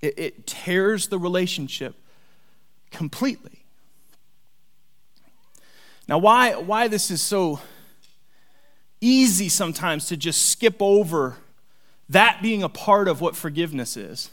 It, 0.00 0.18
it 0.18 0.46
tears 0.46 1.08
the 1.08 1.18
relationship 1.18 1.94
completely. 2.90 3.61
Now, 6.08 6.18
why, 6.18 6.54
why 6.54 6.88
this 6.88 7.10
is 7.10 7.22
so 7.22 7.60
easy 9.00 9.48
sometimes 9.48 10.06
to 10.06 10.16
just 10.16 10.48
skip 10.50 10.76
over 10.80 11.36
that 12.08 12.42
being 12.42 12.62
a 12.62 12.68
part 12.68 13.08
of 13.08 13.20
what 13.20 13.36
forgiveness 13.36 13.96
is, 13.96 14.30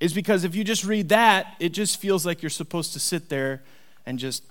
is 0.00 0.12
because 0.12 0.44
if 0.44 0.54
you 0.54 0.64
just 0.64 0.84
read 0.84 1.08
that, 1.08 1.54
it 1.60 1.70
just 1.70 2.00
feels 2.00 2.24
like 2.24 2.42
you're 2.42 2.50
supposed 2.50 2.92
to 2.92 3.00
sit 3.00 3.28
there 3.28 3.62
and 4.06 4.18
just 4.18 4.44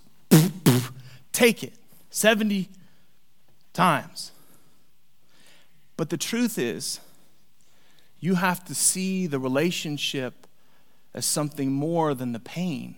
take 1.32 1.64
it 1.64 1.74
70 2.10 2.70
times. 3.74 4.32
But 5.96 6.10
the 6.10 6.18
truth 6.18 6.58
is, 6.58 7.00
you 8.20 8.36
have 8.36 8.64
to 8.66 8.76
see 8.76 9.28
the 9.28 9.40
relationship 9.40 10.48
as 11.14 11.26
something 11.26 11.72
more 11.72 12.14
than 12.14 12.34
the 12.34 12.40
pain. 12.40 12.96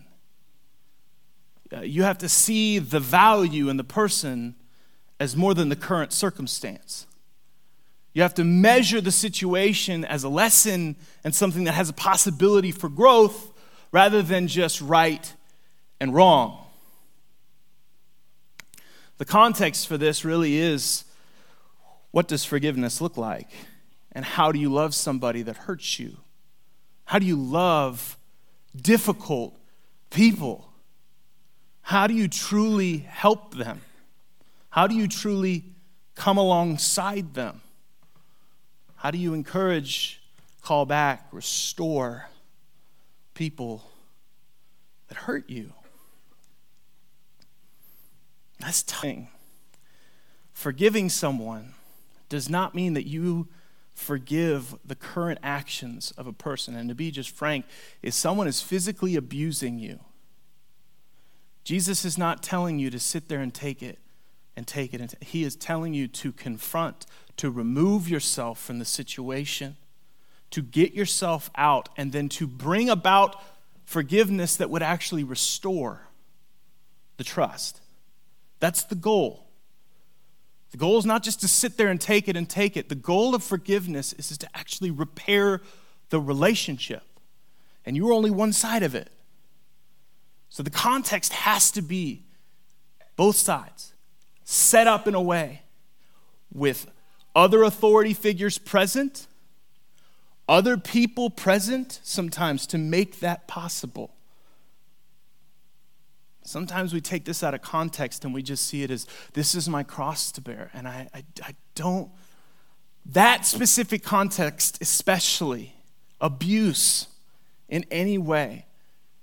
Uh, 1.72 1.82
you 1.82 2.04
have 2.04 2.18
to 2.18 2.30
see 2.30 2.80
the 2.80 3.00
value 3.00 3.70
in 3.70 3.78
the 3.78 3.84
person 3.84 4.56
as 5.20 5.36
more 5.36 5.54
than 5.54 5.70
the 5.70 5.76
current 5.76 6.12
circumstance. 6.12 7.06
You 8.14 8.24
have 8.24 8.34
to 8.36 8.44
measure 8.44 9.02
the 9.02 9.12
situation 9.12 10.04
as 10.04 10.24
a 10.24 10.30
lesson 10.30 10.96
and 11.24 11.34
something 11.34 11.66
that 11.66 11.74
has 11.74 11.90
a 11.90 11.94
possibility 11.94 12.72
for 12.72 12.90
growth 12.90 13.54
rather 13.92 14.22
than 14.22 14.48
just 14.48 14.82
right 14.82 15.34
and 16.00 16.14
wrong. 16.14 16.66
The 19.18 19.26
context 19.26 19.88
for 19.88 19.98
this 19.98 20.26
really 20.26 20.58
is 20.58 21.04
what 22.12 22.28
does 22.28 22.44
forgiveness 22.44 23.02
look 23.02 23.18
like? 23.18 23.50
And 24.12 24.26
how 24.26 24.52
do 24.52 24.60
you 24.60 24.72
love 24.72 24.96
somebody 24.96 25.44
that 25.44 25.56
hurts 25.56 26.00
you? 26.00 26.18
How 27.06 27.20
do 27.20 27.26
you 27.26 27.36
love 27.36 28.18
difficult 28.76 29.56
people? 30.10 30.69
How 31.90 32.06
do 32.06 32.14
you 32.14 32.28
truly 32.28 33.00
help 33.00 33.56
them? 33.56 33.82
How 34.70 34.86
do 34.86 34.94
you 34.94 35.08
truly 35.08 35.64
come 36.14 36.38
alongside 36.38 37.34
them? 37.34 37.62
How 38.98 39.10
do 39.10 39.18
you 39.18 39.34
encourage, 39.34 40.22
call 40.62 40.86
back, 40.86 41.26
restore 41.32 42.28
people 43.34 43.90
that 45.08 45.18
hurt 45.18 45.50
you? 45.50 45.74
That's 48.60 48.84
tough. 48.84 49.26
Forgiving 50.54 51.10
someone 51.10 51.74
does 52.30 52.52
not 52.52 52.76
mean 52.76 52.94
that 52.94 53.08
you 53.08 53.48
forgive 53.96 54.76
the 54.86 54.94
current 54.94 55.40
actions 55.42 56.12
of 56.12 56.28
a 56.28 56.34
person. 56.34 56.76
And 56.76 56.88
to 56.90 56.94
be 56.94 57.10
just 57.10 57.32
frank, 57.32 57.66
if 58.04 58.14
someone 58.14 58.48
is 58.48 58.62
physically 58.62 59.16
abusing 59.16 59.80
you, 59.80 60.02
Jesus 61.70 62.04
is 62.04 62.18
not 62.18 62.42
telling 62.42 62.80
you 62.80 62.90
to 62.90 62.98
sit 62.98 63.28
there 63.28 63.42
and 63.42 63.54
take 63.54 63.84
it 63.84 64.00
and 64.56 64.66
take 64.66 64.92
it. 64.92 65.02
And 65.02 65.12
t- 65.12 65.18
he 65.22 65.44
is 65.44 65.56
telling 65.56 65.94
you 65.94 66.08
to 66.08 66.32
confront, 66.32 67.06
to 67.38 67.52
remove 67.52 68.10
yourself 68.10 68.60
from 68.60 68.80
the 68.80 68.86
situation, 68.86 69.78
to 70.50 70.64
get 70.64 70.94
yourself 70.94 71.52
out, 71.54 71.88
and 71.96 72.12
then 72.12 72.28
to 72.30 72.48
bring 72.48 72.90
about 72.90 73.40
forgiveness 73.86 74.56
that 74.56 74.72
would 74.72 74.82
actually 74.82 75.24
restore 75.24 76.08
the 77.18 77.24
trust. 77.24 77.82
That's 78.60 78.82
the 78.82 78.96
goal. 78.96 79.46
The 80.72 80.78
goal 80.78 80.98
is 80.98 81.06
not 81.06 81.22
just 81.22 81.40
to 81.42 81.48
sit 81.48 81.78
there 81.78 81.90
and 81.90 82.02
take 82.02 82.28
it 82.28 82.36
and 82.36 82.50
take 82.50 82.78
it. 82.78 82.90
The 82.90 82.96
goal 82.96 83.36
of 83.36 83.44
forgiveness 83.44 84.14
is 84.14 84.36
to 84.40 84.50
actually 84.56 84.90
repair 84.90 85.62
the 86.10 86.20
relationship. 86.20 87.04
And 87.86 87.96
you're 87.96 88.12
only 88.12 88.32
one 88.32 88.54
side 88.54 88.82
of 88.82 88.96
it. 88.96 89.12
So 90.50 90.64
the 90.64 90.70
context 90.70 91.34
has 91.34 91.72
to 91.72 91.82
be 91.82 92.24
both 93.16 93.36
sides 93.36 93.94
set 94.44 94.88
up 94.88 95.08
in 95.08 95.14
a 95.14 95.22
way 95.22 95.62
with 96.52 96.90
other 97.36 97.62
authority 97.64 98.14
figures 98.14 98.58
present, 98.58 99.28
other 100.48 100.78
people 100.78 101.30
present 101.30 102.00
sometimes 102.04 102.66
to 102.68 102.78
make 102.78 103.20
that 103.20 103.48
possible. 103.48 104.16
Sometimes 106.42 106.94
we 106.94 107.00
take 107.00 107.26
this 107.26 107.44
out 107.44 107.54
of 107.54 107.62
context 107.62 108.26
and 108.26 108.34
we 108.34 108.42
just 108.42 108.66
see 108.66 108.82
it 108.82 108.90
as 108.90 109.06
this 109.34 109.54
is 109.54 109.70
my 109.70 109.84
cross 109.84 110.32
to 110.32 110.42
bear. 110.42 110.72
And 110.74 110.88
I, 110.88 111.08
I, 111.14 111.24
I 111.44 111.56
don't, 111.76 112.10
that 113.06 113.46
specific 113.46 114.04
context, 114.04 114.80
especially 114.82 115.76
abuse 116.20 117.08
in 117.68 117.86
any 117.92 118.18
way, 118.18 118.66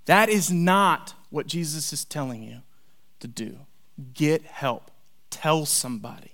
that 0.05 0.29
is 0.29 0.53
not 0.53 1.15
what 1.31 1.47
Jesus 1.47 1.93
is 1.93 2.05
telling 2.05 2.43
you 2.43 2.59
to 3.21 3.29
do. 3.29 3.59
Get 4.15 4.45
help, 4.45 4.91
tell 5.31 5.67
somebody, 5.67 6.33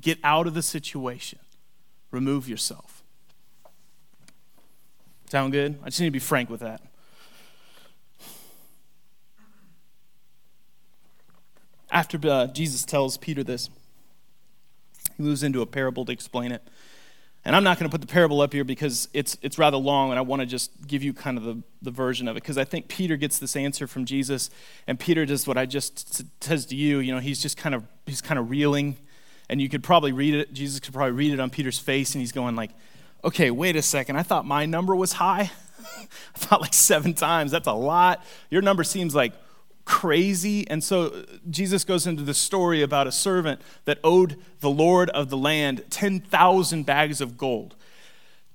get 0.00 0.18
out 0.24 0.46
of 0.46 0.54
the 0.54 0.62
situation, 0.62 1.38
remove 2.10 2.48
yourself. 2.48 3.02
Sound 5.28 5.52
good? 5.52 5.78
I 5.82 5.86
just 5.86 6.00
need 6.00 6.08
to 6.08 6.10
be 6.10 6.18
frank 6.18 6.50
with 6.50 6.60
that. 6.60 6.82
After 11.90 12.18
uh, 12.28 12.46
Jesus 12.48 12.84
tells 12.84 13.16
Peter 13.18 13.44
this, 13.44 13.68
he 15.16 15.22
moves 15.22 15.42
into 15.42 15.60
a 15.60 15.66
parable 15.66 16.04
to 16.06 16.12
explain 16.12 16.52
it. 16.52 16.62
And 17.44 17.56
I'm 17.56 17.64
not 17.64 17.78
going 17.78 17.90
to 17.90 17.92
put 17.92 18.00
the 18.00 18.12
parable 18.12 18.40
up 18.40 18.52
here 18.52 18.62
because 18.62 19.08
it's, 19.12 19.36
it's 19.42 19.58
rather 19.58 19.76
long, 19.76 20.10
and 20.10 20.18
I 20.18 20.22
want 20.22 20.40
to 20.40 20.46
just 20.46 20.86
give 20.86 21.02
you 21.02 21.12
kind 21.12 21.36
of 21.36 21.42
the, 21.42 21.60
the 21.82 21.90
version 21.90 22.28
of 22.28 22.36
it. 22.36 22.42
Because 22.42 22.56
I 22.56 22.64
think 22.64 22.86
Peter 22.86 23.16
gets 23.16 23.38
this 23.40 23.56
answer 23.56 23.88
from 23.88 24.04
Jesus, 24.04 24.48
and 24.86 24.98
Peter 24.98 25.26
does 25.26 25.46
what 25.46 25.58
I 25.58 25.66
just 25.66 26.22
says 26.42 26.66
to 26.66 26.76
you. 26.76 27.00
You 27.00 27.12
know, 27.12 27.18
he's 27.18 27.42
just 27.42 27.56
kind 27.56 27.74
of 27.74 27.84
he's 28.06 28.20
kind 28.20 28.38
of 28.38 28.48
reeling, 28.48 28.96
and 29.48 29.60
you 29.60 29.68
could 29.68 29.82
probably 29.82 30.12
read 30.12 30.34
it. 30.34 30.52
Jesus 30.52 30.78
could 30.78 30.94
probably 30.94 31.12
read 31.12 31.32
it 31.32 31.40
on 31.40 31.50
Peter's 31.50 31.80
face, 31.80 32.14
and 32.14 32.22
he's 32.22 32.32
going 32.32 32.54
like, 32.54 32.70
"Okay, 33.24 33.50
wait 33.50 33.74
a 33.74 33.82
second. 33.82 34.16
I 34.16 34.22
thought 34.22 34.46
my 34.46 34.64
number 34.64 34.94
was 34.94 35.14
high. 35.14 35.50
I 35.80 36.38
thought 36.38 36.60
like 36.60 36.74
seven 36.74 37.12
times. 37.12 37.50
That's 37.50 37.66
a 37.66 37.72
lot. 37.72 38.24
Your 38.50 38.62
number 38.62 38.84
seems 38.84 39.16
like 39.16 39.32
crazy. 39.84 40.68
And 40.68 40.82
so 40.82 41.06
uh, 41.06 41.22
Jesus 41.50 41.84
goes 41.84 42.06
into 42.06 42.22
the 42.22 42.34
story 42.34 42.82
about 42.82 43.06
a 43.06 43.12
servant 43.12 43.60
that 43.84 43.98
owed 44.04 44.36
the 44.60 44.70
Lord 44.70 45.10
of 45.10 45.30
the 45.30 45.36
land 45.36 45.84
10,000 45.90 46.86
bags 46.86 47.20
of 47.20 47.36
gold. 47.36 47.74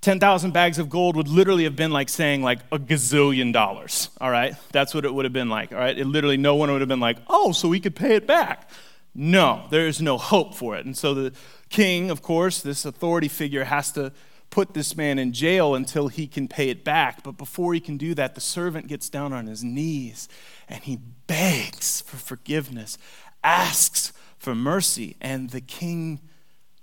10,000 0.01 0.51
bags 0.51 0.77
of 0.77 0.89
gold 0.89 1.15
would 1.15 1.27
literally 1.27 1.63
have 1.63 1.75
been 1.75 1.91
like 1.91 2.07
saying 2.07 2.43
like 2.43 2.60
a 2.72 2.77
gazillion 2.77 3.51
dollars, 3.51 4.10
all 4.22 4.29
right? 4.29 4.55
That's 4.72 4.93
what 4.93 5.05
it 5.05 5.13
would 5.13 5.25
have 5.25 5.34
been 5.34 5.50
like, 5.50 5.72
all 5.72 5.79
right? 5.79 5.98
It 5.98 6.05
literally, 6.05 6.38
no 6.38 6.55
one 6.55 6.72
would 6.72 6.81
have 6.81 6.88
been 6.88 7.00
like, 7.00 7.17
oh, 7.27 7.51
so 7.51 7.67
we 7.67 7.79
could 7.79 7.96
pay 7.96 8.15
it 8.15 8.27
back. 8.27 8.69
No, 9.15 9.65
there 9.72 9.88
is 9.88 10.00
no 10.00 10.17
hope 10.17 10.53
for 10.53 10.77
it. 10.77 10.86
And 10.86 10.96
so 10.96 11.15
the 11.15 11.34
king, 11.69 12.12
of 12.12 12.22
course, 12.22 12.62
this 12.62 12.86
authority 12.86 13.27
figure 13.27 13.63
has 13.63 13.91
to 13.93 14.12
put 14.49 14.73
this 14.73 14.95
man 14.95 15.19
in 15.19 15.33
jail 15.33 15.75
until 15.75 16.07
he 16.07 16.27
can 16.27 16.47
pay 16.47 16.69
it 16.69 16.83
back. 16.83 17.23
But 17.23 17.37
before 17.37 17.73
he 17.73 17.79
can 17.79 17.97
do 17.97 18.13
that, 18.15 18.35
the 18.35 18.41
servant 18.41 18.87
gets 18.87 19.09
down 19.09 19.33
on 19.33 19.47
his 19.47 19.63
knees 19.63 20.27
and 20.67 20.83
he 20.83 20.97
begs 21.27 22.01
for 22.01 22.17
forgiveness, 22.17 22.97
asks 23.43 24.13
for 24.37 24.55
mercy, 24.55 25.15
and 25.21 25.49
the 25.49 25.61
king 25.61 26.21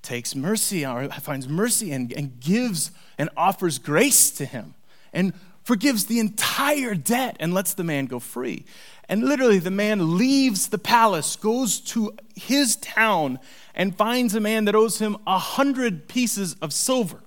takes 0.02 0.34
mercy 0.34 0.84
or 0.84 1.08
finds 1.08 1.48
mercy 1.48 1.90
and, 1.90 2.12
and 2.12 2.38
gives 2.40 2.90
and 3.16 3.30
offers 3.36 3.78
grace 3.78 4.30
to 4.30 4.44
him 4.44 4.74
and 5.12 5.32
forgives 5.62 6.04
the 6.06 6.20
entire 6.20 6.94
debt 6.94 7.36
and 7.40 7.54
lets 7.54 7.72
the 7.74 7.84
man 7.84 8.04
go 8.06 8.18
free. 8.18 8.66
And 9.08 9.24
literally, 9.24 9.58
the 9.58 9.70
man 9.70 10.16
leaves 10.16 10.68
the 10.68 10.78
palace, 10.78 11.36
goes 11.36 11.80
to 11.80 12.14
his 12.34 12.76
town, 12.76 13.38
and 13.74 13.96
finds 13.96 14.34
a 14.34 14.40
man 14.40 14.64
that 14.66 14.74
owes 14.74 14.98
him 14.98 15.16
a 15.26 15.38
hundred 15.38 16.08
pieces 16.08 16.54
of 16.62 16.72
silver 16.72 17.20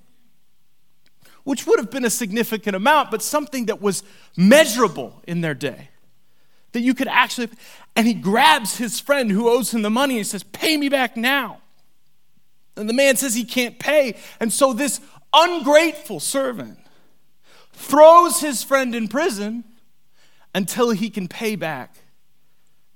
which 1.48 1.66
would 1.66 1.80
have 1.80 1.90
been 1.90 2.04
a 2.04 2.10
significant 2.10 2.76
amount, 2.76 3.10
but 3.10 3.22
something 3.22 3.68
that 3.68 3.82
was 3.82 4.04
measurable 4.36 5.22
in 5.26 5.40
their 5.40 5.54
day. 5.54 5.88
That 6.74 6.82
you 6.82 6.94
could 6.94 7.08
actually, 7.08 7.48
and 7.96 8.06
he 8.06 8.14
grabs 8.14 8.76
his 8.76 9.00
friend 9.00 9.32
who 9.32 9.48
owes 9.48 9.74
him 9.74 9.82
the 9.82 9.90
money 9.90 10.16
and 10.16 10.20
he 10.20 10.24
says, 10.26 10.44
Pay 10.44 10.76
me 10.76 10.90
back 10.90 11.16
now. 11.16 11.62
And 12.76 12.90
the 12.90 12.94
man 12.94 13.16
says 13.16 13.34
he 13.34 13.46
can't 13.46 13.80
pay. 13.80 14.18
And 14.42 14.52
so 14.52 14.74
this 14.74 15.00
ungrateful 15.32 16.20
servant 16.20 16.80
throws 17.72 18.42
his 18.42 18.62
friend 18.62 18.94
in 18.94 19.08
prison 19.08 19.64
until 20.54 20.90
he 20.90 21.10
can 21.10 21.30
pay 21.30 21.56
back 21.56 21.96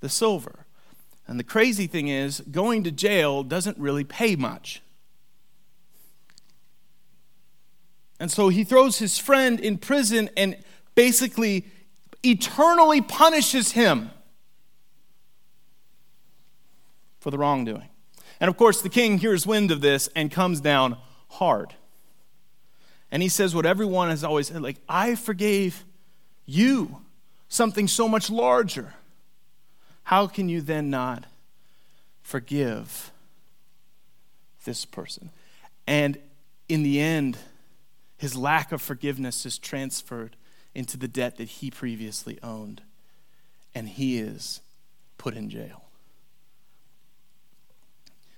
the 0.01 0.09
silver. 0.09 0.65
And 1.25 1.39
the 1.39 1.45
crazy 1.45 1.87
thing 1.87 2.09
is, 2.09 2.41
going 2.41 2.83
to 2.83 2.91
jail 2.91 3.43
doesn't 3.43 3.77
really 3.77 4.03
pay 4.03 4.35
much. 4.35 4.81
And 8.21 8.31
so 8.31 8.49
he 8.49 8.63
throws 8.63 8.99
his 8.99 9.17
friend 9.17 9.59
in 9.59 9.79
prison 9.79 10.29
and 10.37 10.55
basically 10.93 11.65
eternally 12.23 13.01
punishes 13.01 13.71
him 13.71 14.11
for 17.19 17.31
the 17.31 17.39
wrongdoing. 17.39 17.89
And 18.39 18.47
of 18.47 18.57
course, 18.57 18.83
the 18.83 18.89
king 18.89 19.17
hears 19.17 19.47
wind 19.47 19.71
of 19.71 19.81
this 19.81 20.07
and 20.15 20.29
comes 20.29 20.61
down 20.61 20.97
hard. 21.29 21.73
And 23.09 23.23
he 23.23 23.27
says 23.27 23.55
what 23.55 23.65
everyone 23.65 24.09
has 24.09 24.23
always 24.23 24.49
said 24.49 24.61
like, 24.61 24.77
I 24.87 25.15
forgave 25.15 25.83
you 26.45 27.01
something 27.49 27.87
so 27.87 28.07
much 28.07 28.29
larger. 28.29 28.93
How 30.03 30.27
can 30.27 30.47
you 30.47 30.61
then 30.61 30.91
not 30.91 31.25
forgive 32.21 33.09
this 34.63 34.85
person? 34.85 35.31
And 35.87 36.19
in 36.69 36.83
the 36.83 36.99
end, 36.99 37.39
his 38.21 38.35
lack 38.35 38.71
of 38.71 38.83
forgiveness 38.83 39.47
is 39.47 39.57
transferred 39.57 40.35
into 40.75 40.95
the 40.95 41.07
debt 41.07 41.37
that 41.37 41.47
he 41.47 41.71
previously 41.71 42.37
owned, 42.43 42.83
and 43.73 43.89
he 43.89 44.19
is 44.19 44.61
put 45.17 45.33
in 45.33 45.49
jail. 45.49 45.85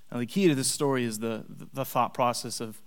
Now, 0.09 0.19
the 0.19 0.25
key 0.25 0.47
to 0.47 0.55
this 0.55 0.71
story 0.71 1.03
is 1.03 1.19
the, 1.19 1.43
the 1.73 1.83
thought 1.83 2.13
process 2.13 2.61
of 2.61 2.81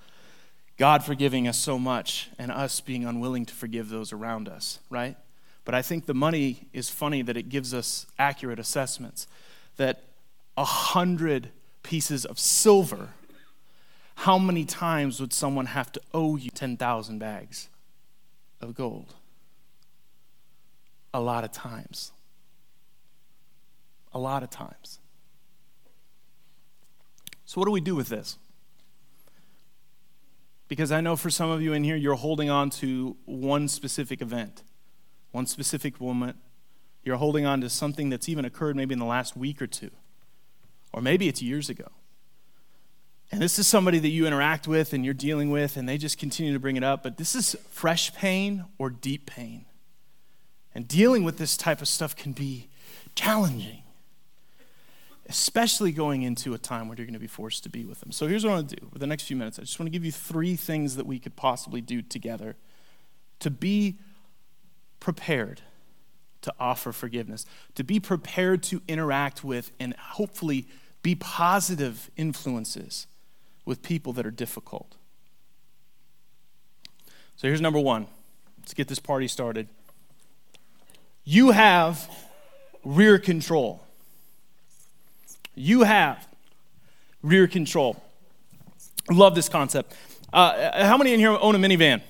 God 0.79 1.05
forgiving 1.05 1.47
us 1.47 1.59
so 1.59 1.79
much 1.79 2.31
and 2.38 2.50
us 2.50 2.81
being 2.81 3.05
unwilling 3.05 3.45
to 3.45 3.53
forgive 3.53 3.91
those 3.91 4.11
around 4.11 4.49
us, 4.49 4.79
right? 4.88 5.19
But 5.67 5.75
I 5.75 5.83
think 5.83 6.07
the 6.07 6.15
money 6.15 6.67
is 6.73 6.88
funny 6.88 7.21
that 7.21 7.37
it 7.37 7.50
gives 7.50 7.75
us 7.75 8.07
accurate 8.19 8.59
assessments. 8.59 9.26
That 9.76 10.03
a 10.57 10.65
hundred 10.65 11.50
pieces 11.83 12.25
of 12.25 12.38
silver 12.38 13.11
How 14.16 14.38
many 14.38 14.64
times 14.64 15.20
would 15.20 15.32
someone 15.32 15.66
have 15.66 15.92
to 15.92 16.00
owe 16.12 16.37
you 16.37 16.50
10,000 16.50 17.18
bags 17.18 17.68
of 18.61 18.75
gold? 18.75 19.14
A 21.14 21.20
lot 21.20 21.44
of 21.44 21.52
times. 21.52 22.12
A 24.12 24.18
lot 24.18 24.42
of 24.42 24.50
times. 24.50 24.99
So, 27.44 27.61
what 27.61 27.66
do 27.66 27.70
we 27.70 27.80
do 27.80 27.94
with 27.94 28.08
this? 28.08 28.38
Because 30.66 30.90
I 30.90 31.00
know 31.00 31.14
for 31.14 31.30
some 31.30 31.50
of 31.50 31.62
you 31.62 31.73
in 31.73 31.85
here, 31.85 31.94
you're 31.94 32.16
holding 32.16 32.50
on 32.50 32.70
to 32.70 33.16
one 33.26 33.68
specific 33.68 34.20
event, 34.20 34.62
one 35.30 35.46
specific 35.46 36.00
moment. 36.00 36.37
You're 37.04 37.18
holding 37.18 37.46
on 37.46 37.61
to 37.61 37.70
something 37.70 38.08
that's 38.08 38.28
even 38.28 38.44
occurred 38.44 38.75
maybe 38.75 38.94
in 38.94 38.99
the 38.99 39.04
last 39.04 39.37
week 39.37 39.62
or 39.62 39.68
two, 39.68 39.90
or 40.92 41.00
maybe 41.00 41.28
it's 41.28 41.40
years 41.40 41.68
ago. 41.68 41.92
And 43.33 43.42
this 43.42 43.59
is 43.59 43.66
somebody 43.66 43.99
that 43.99 44.09
you 44.09 44.26
interact 44.26 44.68
with 44.68 44.92
and 44.92 45.04
you're 45.04 45.14
dealing 45.14 45.50
with, 45.50 45.76
and 45.76 45.88
they 45.88 45.99
just 45.99 46.18
continue 46.18 46.52
to 46.52 46.61
bring 46.61 46.76
it 46.76 46.85
up. 46.85 47.02
But 47.02 47.16
this 47.16 47.35
is 47.35 47.56
fresh 47.71 48.14
pain 48.14 48.64
or 48.78 48.88
deep 48.90 49.26
pain. 49.26 49.64
And 50.75 50.87
dealing 50.87 51.25
with 51.25 51.38
this 51.38 51.56
type 51.56 51.80
of 51.80 51.88
stuff 51.88 52.14
can 52.14 52.33
be 52.33 52.68
challenging, 53.14 53.83
especially 55.28 55.90
going 55.90 56.23
into 56.23 56.54
a 56.54 56.59
time 56.59 56.87
where 56.87 56.97
you're 56.97 57.06
going 57.06 57.14
to 57.14 57.18
be 57.18 57.26
forced 57.26 57.62
to 57.64 57.68
be 57.68 57.85
with 57.85 58.00
them. 58.00 58.12
So 58.12 58.28
here's 58.28 58.45
what 58.45 58.52
I 58.52 58.54
want 58.56 58.71
to 58.71 58.76
do 58.76 58.88
for 58.92 58.99
the 58.99 59.06
next 59.06 59.25
few 59.25 59.37
minutes. 59.37 59.59
I 59.59 59.62
just 59.62 59.78
want 59.80 59.87
to 59.87 59.90
give 59.90 60.04
you 60.04 60.12
three 60.12 60.54
things 60.54 60.97
that 60.97 61.06
we 61.06 61.18
could 61.18 61.35
possibly 61.35 61.80
do 61.80 62.02
together 62.02 62.56
to 63.40 63.50
be 63.50 63.99
prepared 65.00 65.62
to 66.42 66.54
offer 66.61 66.92
forgiveness, 66.92 67.45
to 67.75 67.83
be 67.83 67.99
prepared 67.99 68.62
to 68.62 68.80
interact 68.87 69.42
with 69.42 69.73
and 69.80 69.97
hopefully 69.97 70.68
be 71.02 71.14
positive 71.14 72.11
influences 72.16 73.06
with 73.66 73.82
people 73.82 74.14
that 74.14 74.25
are 74.25 74.30
difficult. 74.30 74.94
So 77.37 77.49
here's 77.49 77.61
number 77.61 77.78
one. 77.78 78.06
Let's 78.61 78.73
get 78.73 78.88
this 78.88 78.99
party 78.99 79.28
started. 79.28 79.68
You 81.25 81.50
have 81.50 82.08
rear 82.82 83.18
control. 83.18 83.82
You 85.54 85.82
have 85.82 86.26
rear 87.23 87.46
control. 87.46 88.02
Love 89.11 89.35
this 89.35 89.49
concept. 89.49 89.94
Uh, 90.32 90.87
how 90.87 90.96
many 90.96 91.12
in 91.12 91.20
here 91.20 91.30
own 91.30 91.54
a 91.54 91.58
minivan? 91.58 92.00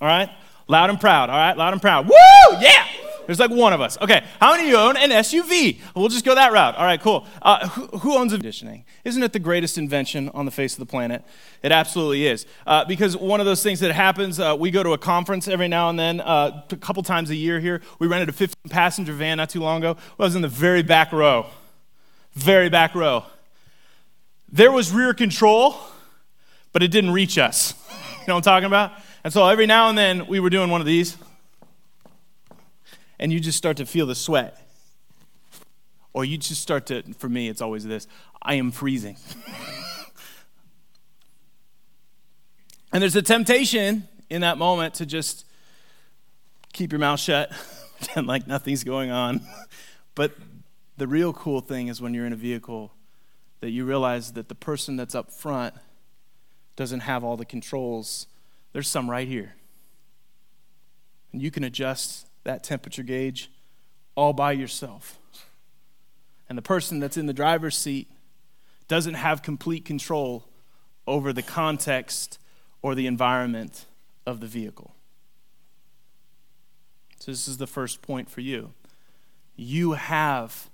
All 0.00 0.08
right? 0.08 0.28
Loud 0.68 0.90
and 0.90 1.00
proud. 1.00 1.30
All 1.30 1.36
right? 1.36 1.56
Loud 1.56 1.72
and 1.72 1.82
proud. 1.82 2.06
Woo! 2.06 2.58
Yeah! 2.60 2.86
There's 3.30 3.38
like 3.38 3.52
one 3.52 3.72
of 3.72 3.80
us. 3.80 3.96
Okay, 4.00 4.24
how 4.40 4.50
many 4.50 4.64
of 4.64 4.70
you 4.70 4.76
own 4.76 4.96
an 4.96 5.10
SUV? 5.10 5.78
We'll 5.94 6.08
just 6.08 6.24
go 6.24 6.34
that 6.34 6.52
route. 6.52 6.74
All 6.74 6.84
right, 6.84 7.00
cool. 7.00 7.28
Uh, 7.40 7.68
who, 7.68 7.98
who, 7.98 8.18
owns 8.18 8.32
a 8.32 8.36
conditioning? 8.36 8.84
Isn't 9.04 9.22
it 9.22 9.32
the 9.32 9.38
greatest 9.38 9.78
invention 9.78 10.30
on 10.30 10.46
the 10.46 10.50
face 10.50 10.72
of 10.72 10.80
the 10.80 10.86
planet? 10.86 11.24
It 11.62 11.70
absolutely 11.70 12.26
is. 12.26 12.44
Uh, 12.66 12.84
because 12.86 13.16
one 13.16 13.38
of 13.38 13.46
those 13.46 13.62
things 13.62 13.78
that 13.78 13.92
happens, 13.92 14.40
uh, 14.40 14.56
we 14.58 14.72
go 14.72 14.82
to 14.82 14.94
a 14.94 14.98
conference 14.98 15.46
every 15.46 15.68
now 15.68 15.88
and 15.88 15.96
then, 15.96 16.20
uh, 16.20 16.64
a 16.72 16.76
couple 16.78 17.04
times 17.04 17.30
a 17.30 17.36
year 17.36 17.60
here. 17.60 17.82
We 18.00 18.08
rented 18.08 18.30
a 18.30 18.32
15 18.32 18.68
passenger 18.68 19.12
van 19.12 19.36
not 19.36 19.48
too 19.48 19.60
long 19.60 19.78
ago. 19.78 19.96
I 20.18 20.22
was 20.24 20.34
in 20.34 20.42
the 20.42 20.48
very 20.48 20.82
back 20.82 21.12
row. 21.12 21.46
Very 22.32 22.68
back 22.68 22.96
row. 22.96 23.26
There 24.50 24.72
was 24.72 24.90
rear 24.90 25.14
control, 25.14 25.76
but 26.72 26.82
it 26.82 26.88
didn't 26.88 27.12
reach 27.12 27.38
us. 27.38 27.74
you 27.92 28.26
know 28.26 28.34
what 28.34 28.38
I'm 28.38 28.42
talking 28.42 28.66
about? 28.66 28.90
And 29.22 29.32
so 29.32 29.46
every 29.46 29.66
now 29.66 29.88
and 29.88 29.96
then 29.96 30.26
we 30.26 30.40
were 30.40 30.50
doing 30.50 30.68
one 30.68 30.80
of 30.80 30.86
these 30.88 31.16
and 33.20 33.32
you 33.32 33.38
just 33.38 33.58
start 33.58 33.76
to 33.76 33.86
feel 33.86 34.06
the 34.06 34.16
sweat. 34.16 34.66
Or 36.12 36.24
you 36.24 36.38
just 36.38 36.60
start 36.60 36.86
to, 36.86 37.02
for 37.18 37.28
me, 37.28 37.48
it's 37.48 37.60
always 37.60 37.84
this 37.84 38.08
I 38.42 38.54
am 38.54 38.72
freezing. 38.72 39.16
and 42.92 43.00
there's 43.00 43.14
a 43.14 43.22
temptation 43.22 44.08
in 44.28 44.40
that 44.40 44.58
moment 44.58 44.94
to 44.94 45.06
just 45.06 45.46
keep 46.72 46.90
your 46.90 46.98
mouth 46.98 47.20
shut, 47.20 47.52
pretend 47.98 48.26
like 48.26 48.48
nothing's 48.48 48.82
going 48.82 49.12
on. 49.12 49.42
but 50.16 50.32
the 50.96 51.06
real 51.06 51.32
cool 51.32 51.60
thing 51.60 51.86
is 51.88 52.00
when 52.00 52.14
you're 52.14 52.26
in 52.26 52.32
a 52.32 52.36
vehicle 52.36 52.92
that 53.60 53.70
you 53.70 53.84
realize 53.84 54.32
that 54.32 54.48
the 54.48 54.54
person 54.54 54.96
that's 54.96 55.14
up 55.14 55.30
front 55.30 55.74
doesn't 56.74 57.00
have 57.00 57.22
all 57.22 57.36
the 57.36 57.44
controls. 57.44 58.26
There's 58.72 58.88
some 58.88 59.10
right 59.10 59.28
here. 59.28 59.54
And 61.32 61.42
you 61.42 61.50
can 61.50 61.62
adjust 61.62 62.26
that 62.44 62.64
temperature 62.64 63.02
gauge 63.02 63.50
all 64.14 64.32
by 64.32 64.52
yourself. 64.52 65.18
And 66.48 66.58
the 66.58 66.62
person 66.62 66.98
that's 66.98 67.16
in 67.16 67.26
the 67.26 67.32
driver's 67.32 67.76
seat 67.76 68.10
doesn't 68.88 69.14
have 69.14 69.42
complete 69.42 69.84
control 69.84 70.44
over 71.06 71.32
the 71.32 71.42
context 71.42 72.38
or 72.82 72.94
the 72.94 73.06
environment 73.06 73.86
of 74.26 74.40
the 74.40 74.46
vehicle. 74.46 74.94
So, 77.18 77.30
this 77.30 77.46
is 77.46 77.58
the 77.58 77.66
first 77.66 78.00
point 78.00 78.30
for 78.30 78.40
you. 78.40 78.72
You 79.54 79.92
have 79.92 80.70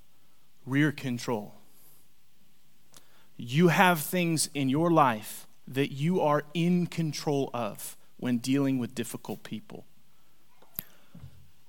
rear 0.65 0.93
control. 0.93 1.55
You 3.37 3.69
have 3.69 4.01
things 4.01 4.49
in 4.55 4.69
your 4.69 4.91
life 4.91 5.47
that 5.67 5.93
you 5.93 6.21
are 6.21 6.45
in 6.55 6.87
control 6.87 7.51
of 7.53 7.97
when 8.19 8.39
dealing 8.39 8.79
with 8.79 8.95
difficult 8.95 9.43
people. 9.43 9.86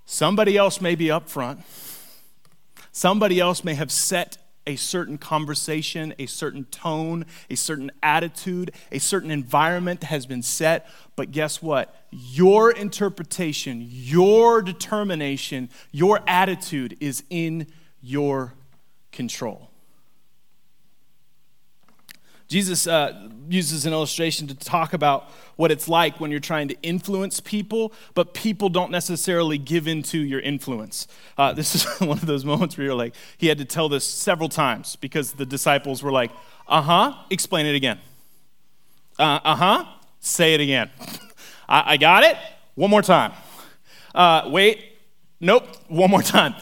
Somebody 0.10 0.56
else 0.56 0.80
may 0.80 0.96
be 0.96 1.12
up 1.12 1.28
front. 1.28 1.60
Somebody 2.93 3.41
else 3.41 3.65
may 3.65 3.74
have 3.74 3.91
set 3.91 4.38
a 4.65 4.78
certain 4.78 5.17
conversation, 5.17 6.13
a 6.17 6.26
certain 6.28 6.63
tone, 6.65 7.26
a 7.50 7.56
certain 7.56 7.91
attitude, 8.02 8.72
a 8.89 9.00
certain 9.00 9.30
environment 9.30 10.06
has 10.06 10.26
been 10.26 10.41
set. 10.41 10.89
But 11.17 11.32
guess 11.32 11.62
what? 11.62 11.93
Your 12.10 12.72
interpretation, 12.72 13.86
your 13.89 14.62
determination, 14.62 15.70
your 15.91 16.22
attitude 16.26 16.96
is 17.02 17.24
in 17.30 17.67
your 18.02 18.54
control. 19.12 19.72
Jesus 22.47 22.88
uh, 22.88 23.29
uses 23.49 23.86
an 23.86 23.93
illustration 23.93 24.47
to 24.47 24.55
talk 24.55 24.93
about 24.93 25.29
what 25.57 25.71
it's 25.71 25.89
like 25.89 26.19
when 26.19 26.31
you're 26.31 26.39
trying 26.39 26.69
to 26.69 26.75
influence 26.81 27.39
people, 27.41 27.91
but 28.13 28.33
people 28.33 28.69
don't 28.69 28.91
necessarily 28.91 29.57
give 29.57 29.88
into 29.88 30.17
your 30.17 30.39
influence. 30.39 31.07
Uh, 31.38 31.51
this 31.53 31.75
is 31.75 31.86
one 31.99 32.17
of 32.17 32.25
those 32.25 32.45
moments 32.45 32.77
where 32.77 32.86
you're 32.86 32.95
like, 32.95 33.15
he 33.38 33.47
had 33.47 33.57
to 33.57 33.65
tell 33.65 33.89
this 33.89 34.05
several 34.05 34.49
times 34.49 34.95
because 34.95 35.33
the 35.33 35.45
disciples 35.45 36.01
were 36.01 36.12
like, 36.12 36.31
uh 36.67 36.81
huh, 36.81 37.13
explain 37.29 37.65
it 37.65 37.75
again. 37.75 37.99
Uh 39.19 39.55
huh, 39.55 39.86
say 40.19 40.53
it 40.53 40.62
again. 40.62 40.89
I-, 41.69 41.93
I, 41.93 41.97
got 41.97 42.23
it, 42.23 42.38
one 42.75 42.89
more 42.89 43.01
time. 43.01 43.33
Uh, 44.13 44.43
wait, 44.47 44.79
nope, 45.39 45.63
one 45.88 46.10
more 46.10 46.21
time. 46.21 46.55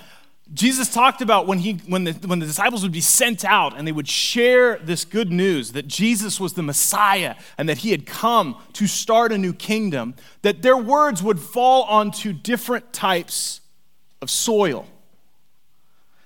Jesus 0.56 0.94
talked 0.94 1.22
about 1.22 1.48
when, 1.48 1.60
he, 1.60 1.74
when, 1.86 2.06
the, 2.06 2.14
when 2.26 2.40
the 2.40 2.46
disciples 2.46 2.82
would 2.82 2.94
be 2.94 3.02
sent 3.02 3.44
out 3.44 3.78
and 3.78 3.86
they 3.86 3.92
would 3.92 4.08
share 4.08 4.78
this 4.78 5.04
good 5.04 5.30
news 5.30 5.74
that 5.74 5.86
Jesus 5.86 6.40
was 6.40 6.54
the 6.54 6.64
Messiah 6.64 7.36
and 7.58 7.68
that 7.68 7.80
he 7.80 7.92
had 7.92 8.06
come 8.06 8.56
to 8.74 8.88
start 8.88 9.34
a 9.34 9.38
new 9.38 9.54
kingdom, 9.54 10.16
that 10.44 10.62
their 10.62 10.78
words 10.78 11.22
would 11.22 11.42
fall 11.42 11.84
onto 11.84 12.32
different 12.32 12.94
types 12.94 13.60
of 14.22 14.30
soil. 14.30 14.88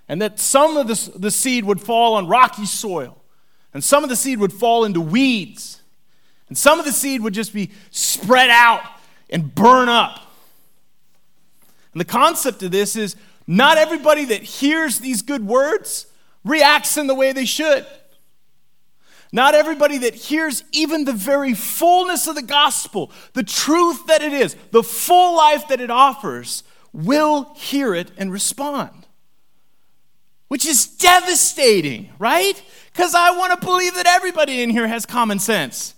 And 0.08 0.22
that 0.22 0.40
some 0.40 0.78
of 0.78 0.88
the, 0.88 1.12
the 1.18 1.32
seed 1.32 1.66
would 1.66 1.82
fall 1.82 2.14
on 2.14 2.28
rocky 2.28 2.66
soil, 2.66 3.22
and 3.74 3.84
some 3.84 4.04
of 4.04 4.10
the 4.10 4.16
seed 4.16 4.40
would 4.40 4.54
fall 4.54 4.86
into 4.86 5.02
weeds, 5.02 5.82
and 6.50 6.58
some 6.58 6.80
of 6.80 6.86
the 6.86 6.92
seed 6.92 7.22
would 7.22 7.34
just 7.34 7.54
be 7.54 7.72
spread 7.90 8.50
out 8.50 8.84
and 9.30 9.54
burn 9.54 9.90
up. 9.90 10.22
And 11.94 12.02
the 12.02 12.06
concept 12.06 12.64
of 12.64 12.72
this 12.72 12.96
is 12.96 13.16
not 13.52 13.80
everybody 13.80 14.26
that 14.26 14.44
hears 14.44 15.00
these 15.00 15.24
good 15.24 15.44
words 15.44 16.06
reacts 16.46 16.98
in 16.98 17.08
the 17.08 17.16
way 17.16 17.32
they 17.32 17.46
should. 17.46 17.84
Not 19.32 19.56
everybody 19.56 19.98
that 19.98 20.14
hears 20.14 20.64
even 20.72 21.06
the 21.06 21.14
very 21.14 21.56
fullness 21.56 22.28
of 22.28 22.36
the 22.36 22.44
gospel, 22.44 23.12
the 23.34 23.42
truth 23.42 24.06
that 24.06 24.22
it 24.22 24.34
is, 24.34 24.56
the 24.70 24.84
full 24.84 25.36
life 25.36 25.68
that 25.70 25.82
it 25.82 25.90
offers, 25.90 26.62
will 26.94 27.52
hear 27.56 27.96
it 27.96 28.12
and 28.20 28.32
respond. 28.32 29.08
Which 30.48 30.68
is 30.68 30.86
devastating, 30.86 32.12
right? 32.20 32.62
Because 32.94 33.16
I 33.16 33.32
want 33.32 33.60
to 33.60 33.66
believe 33.66 33.96
that 33.96 34.06
everybody 34.06 34.62
in 34.62 34.70
here 34.70 34.88
has 34.88 35.08
common 35.08 35.40
sense 35.40 35.96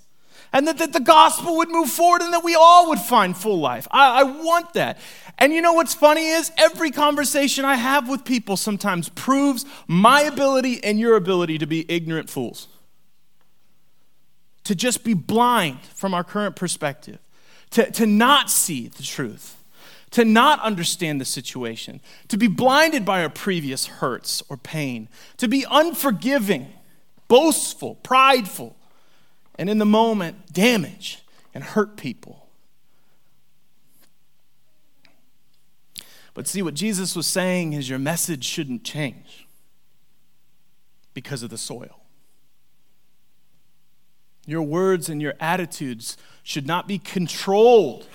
and 0.54 0.68
that, 0.68 0.78
that 0.80 0.94
the 0.94 1.00
gospel 1.00 1.58
would 1.58 1.70
move 1.70 1.90
forward 1.90 2.22
and 2.22 2.34
that 2.34 2.44
we 2.44 2.56
all 2.56 2.90
would 2.90 3.00
find 3.00 3.36
full 3.36 3.60
life. 3.60 3.88
I, 3.90 4.22
I 4.22 4.24
want 4.24 4.74
that. 4.74 4.98
And 5.38 5.54
you 5.54 5.62
know 5.62 5.74
what's 5.74 5.94
funny 5.94 6.28
is 6.28 6.52
every 6.58 6.92
conversation 6.92 7.64
I 7.64 7.76
have 7.76 8.10
with 8.10 8.26
people 8.26 8.58
sometimes 8.58 9.10
proves 9.10 9.66
my 9.88 10.22
ability 10.22 10.84
and 10.84 11.00
your 11.00 11.16
ability 11.16 11.58
to 11.60 11.66
be 11.66 11.86
ignorant 11.90 12.30
fools. 12.30 12.68
To 14.66 14.76
just 14.76 15.04
be 15.04 15.14
blind 15.14 15.80
from 15.82 16.14
our 16.14 16.24
current 16.24 16.56
perspective, 16.56 17.18
to, 17.72 17.90
to 17.92 18.06
not 18.06 18.52
see 18.52 18.90
the 18.90 19.04
truth, 19.04 19.58
to 20.12 20.26
not 20.26 20.60
understand 20.60 21.20
the 21.20 21.26
situation, 21.26 22.02
to 22.28 22.38
be 22.38 22.48
blinded 22.48 23.06
by 23.06 23.24
our 23.24 23.30
previous 23.30 23.88
hurts 23.88 24.44
or 24.50 24.58
pain, 24.58 25.08
to 25.38 25.48
be 25.48 25.66
unforgiving, 25.72 26.68
boastful, 27.28 27.96
prideful, 27.96 28.76
and 29.62 29.70
in 29.70 29.78
the 29.78 29.86
moment 29.86 30.52
damage 30.52 31.20
and 31.54 31.64
hurt 31.64 31.96
people. 31.96 32.48
But 36.34 36.48
see, 36.48 36.64
what 36.64 36.74
Jesus 36.74 37.16
was 37.16 37.28
saying 37.28 37.74
is 37.74 37.88
your 37.88 38.00
message 38.00 38.44
shouldn't 38.44 38.84
change 38.84 39.46
because 41.14 41.44
of 41.44 41.52
the 41.52 41.60
soil. 41.60 42.00
Your 44.48 44.64
words 44.64 45.10
and 45.10 45.22
your 45.22 45.36
attitudes 45.40 46.18
should 46.42 46.66
not 46.66 46.88
be 46.88 46.98
controlled 46.98 48.08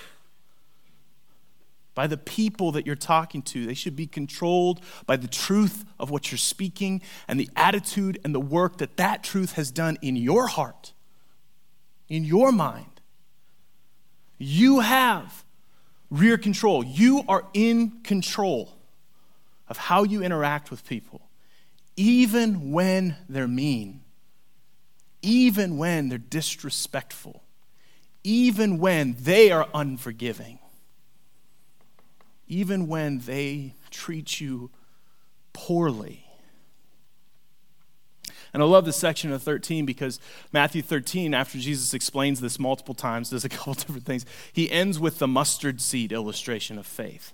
by 1.95 2.09
the 2.09 2.17
people 2.17 2.73
that 2.73 2.87
you're 2.87 2.97
talking 2.97 3.41
to. 3.43 3.67
They 3.67 3.75
should 3.75 3.95
be 3.95 4.09
controlled 4.09 4.81
by 5.07 5.17
the 5.17 5.29
truth 5.29 5.85
of 6.01 6.11
what 6.11 6.33
you're 6.33 6.39
speaking 6.39 7.03
and 7.29 7.39
the 7.39 7.49
attitude 7.55 8.19
and 8.25 8.35
the 8.35 8.41
work 8.41 8.79
that 8.79 8.97
that 8.97 9.23
truth 9.23 9.53
has 9.53 9.71
done 9.71 9.97
in 10.03 10.17
your 10.17 10.49
heart, 10.49 10.93
in 12.09 12.25
your 12.25 12.53
mind. 12.53 13.01
You 14.39 14.81
have 14.81 15.45
rear 16.11 16.39
control. 16.39 16.85
You 16.85 17.25
are 17.29 17.45
in 17.55 18.03
control 18.03 18.73
of 19.69 19.77
how 19.77 20.05
you 20.05 20.23
interact 20.23 20.71
with 20.71 20.87
people, 20.87 21.23
even 21.97 22.73
when 22.73 23.17
they're 23.29 23.49
mean, 23.49 24.03
even 25.23 25.79
when 25.79 26.09
they're 26.09 26.19
disrespectful, 26.19 27.43
even 28.23 28.79
when 28.79 29.17
they 29.19 29.51
are 29.51 29.69
unforgiving, 29.75 30.59
even 32.47 32.87
when 32.87 33.19
they 33.21 33.75
treat 33.91 34.41
you 34.41 34.71
poorly. 35.53 36.26
And 38.53 38.63
I 38.63 38.67
love 38.67 38.85
this 38.85 38.97
section 38.97 39.33
of 39.33 39.43
13 39.43 39.87
because 39.87 40.21
Matthew 40.53 40.83
13, 40.83 41.35
after 41.35 41.59
Jesus 41.59 41.95
explains 41.95 42.41
this 42.41 42.59
multiple 42.59 42.95
times, 42.95 43.31
does 43.31 43.45
a 43.45 43.49
couple 43.51 43.75
different 43.75 44.05
things. 44.05 44.27
He 44.53 44.71
ends 44.71 44.99
with 44.99 45.19
the 45.19 45.27
mustard 45.27 45.81
seed 45.81 46.13
illustration 46.13 46.79
of 46.79 46.87
faith. 46.87 47.33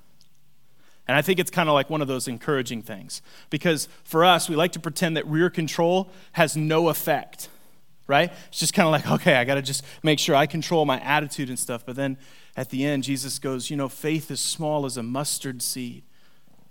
And 1.08 1.16
I 1.16 1.22
think 1.22 1.38
it's 1.38 1.50
kind 1.50 1.68
of 1.68 1.74
like 1.74 1.90
one 1.90 2.00
of 2.00 2.08
those 2.08 2.28
encouraging 2.28 2.82
things. 2.82 3.22
Because 3.50 3.88
for 4.04 4.24
us, 4.24 4.48
we 4.48 4.56
like 4.56 4.72
to 4.72 4.80
pretend 4.80 5.16
that 5.16 5.26
rear 5.26 5.50
control 5.50 6.10
has 6.32 6.56
no 6.56 6.88
effect, 6.88 7.48
right? 8.06 8.32
It's 8.48 8.60
just 8.60 8.72
kind 8.72 8.86
of 8.86 8.92
like, 8.92 9.20
okay, 9.20 9.34
I 9.34 9.44
got 9.44 9.56
to 9.56 9.62
just 9.62 9.84
make 10.02 10.18
sure 10.18 10.36
I 10.36 10.46
control 10.46 10.84
my 10.84 11.00
attitude 11.00 11.48
and 11.48 11.58
stuff. 11.58 11.84
But 11.84 11.96
then 11.96 12.18
at 12.56 12.70
the 12.70 12.84
end, 12.84 13.02
Jesus 13.02 13.38
goes, 13.38 13.68
you 13.68 13.76
know, 13.76 13.88
faith 13.88 14.30
is 14.30 14.40
small 14.40 14.86
as 14.86 14.96
a 14.96 15.02
mustard 15.02 15.60
seed 15.60 16.04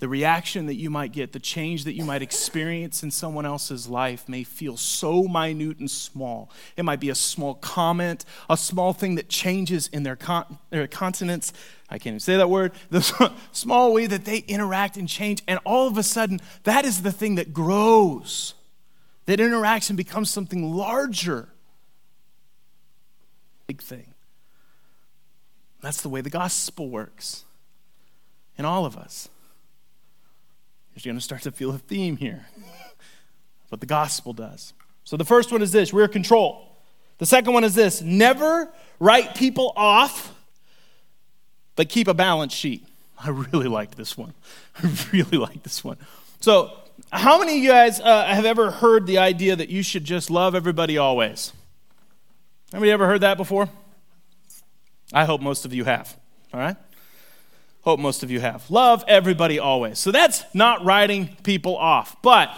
the 0.02 0.10
reaction 0.10 0.66
that 0.66 0.78
you 0.78 0.90
might 0.90 1.12
get, 1.12 1.32
the 1.32 1.40
change 1.40 1.84
that 1.84 1.94
you 1.94 2.04
might 2.04 2.24
experience 2.24 3.04
in 3.04 3.12
someone 3.12 3.46
else's 3.46 3.88
life 3.88 4.28
may 4.28 4.44
feel 4.44 4.76
so 4.76 5.28
minute 5.28 5.78
and 5.78 5.92
small. 5.92 6.50
It 6.76 6.84
might 6.84 7.00
be 7.00 7.12
a 7.12 7.16
small 7.16 7.54
comment, 7.54 8.26
a 8.50 8.58
small 8.58 8.94
thing 8.94 9.14
that 9.14 9.30
changes 9.30 9.88
in 9.90 10.02
their, 10.02 10.16
con- 10.16 10.58
their 10.72 10.88
continence. 10.88 11.54
I 11.88 12.00
can't 12.00 12.14
even 12.14 12.20
say 12.20 12.36
that 12.36 12.50
word. 12.50 12.72
The 12.90 13.32
small 13.52 13.94
way 13.94 14.08
that 14.08 14.26
they 14.26 14.40
interact 14.40 14.98
and 14.98 15.08
change. 15.08 15.44
And 15.48 15.60
all 15.68 15.88
of 15.88 16.00
a 16.00 16.04
sudden, 16.04 16.40
that 16.64 16.84
is 16.84 17.04
the 17.04 17.12
thing 17.12 17.36
that 17.36 17.54
grows. 17.54 18.56
That 19.28 19.40
interaction 19.40 19.96
becomes 19.96 20.32
something 20.32 20.74
larger. 20.74 21.50
Big 23.68 23.84
thing. 23.84 24.16
That's 25.82 26.02
the 26.02 26.10
way 26.10 26.22
the 26.22 26.32
gospel 26.32 26.90
works 26.90 27.46
in 28.58 28.66
all 28.66 28.88
of 28.88 28.98
us. 28.98 29.30
You're 30.96 31.12
going 31.12 31.20
to 31.20 31.24
start 31.24 31.44
to 31.44 31.52
feel 31.52 31.72
a 31.72 31.78
theme 31.78 32.18
here. 32.18 32.46
but 33.70 33.80
the 33.80 33.86
gospel 33.86 34.34
does. 34.34 34.74
So 35.04 35.18
the 35.18 35.26
first 35.26 35.52
one 35.52 35.62
is 35.62 35.72
this 35.72 35.94
rear 35.94 36.08
control. 36.08 36.68
The 37.18 37.26
second 37.26 37.54
one 37.54 37.64
is 37.64 37.76
this 37.76 38.02
never 38.02 38.72
write 39.00 39.36
people 39.36 39.74
off, 39.76 40.34
but 41.76 41.90
keep 41.90 42.08
a 42.08 42.14
balance 42.14 42.54
sheet. 42.54 42.86
I 43.18 43.30
really 43.30 43.68
liked 43.68 43.96
this 43.96 44.18
one. 44.18 44.34
I 44.84 44.92
really 45.12 45.38
like 45.38 45.64
this 45.64 45.84
one. 45.84 45.98
So, 46.40 46.72
how 47.12 47.40
many 47.40 47.58
of 47.58 47.64
you 47.64 47.70
guys 47.70 48.00
uh, 48.00 48.26
have 48.26 48.46
ever 48.46 48.72
heard 48.72 49.06
the 49.06 49.18
idea 49.18 49.56
that 49.56 49.70
you 49.70 49.84
should 49.84 50.04
just 50.04 50.30
love 50.30 50.56
everybody 50.56 50.98
always? 50.98 51.54
Anybody 52.74 52.92
ever 52.92 53.06
heard 53.06 53.22
that 53.22 53.38
before? 53.38 53.70
I 55.14 55.26
hope 55.26 55.42
most 55.42 55.66
of 55.66 55.74
you 55.74 55.84
have. 55.84 56.18
All 56.54 56.60
right? 56.60 56.78
Hope 57.84 58.00
most 58.00 58.22
of 58.24 58.30
you 58.30 58.40
have. 58.40 58.70
Love 58.70 59.04
everybody 59.08 59.58
always. 59.58 59.98
So 59.98 60.12
that's 60.12 60.44
not 60.54 60.86
writing 60.86 61.36
people 61.44 61.76
off. 61.76 62.22
But 62.22 62.56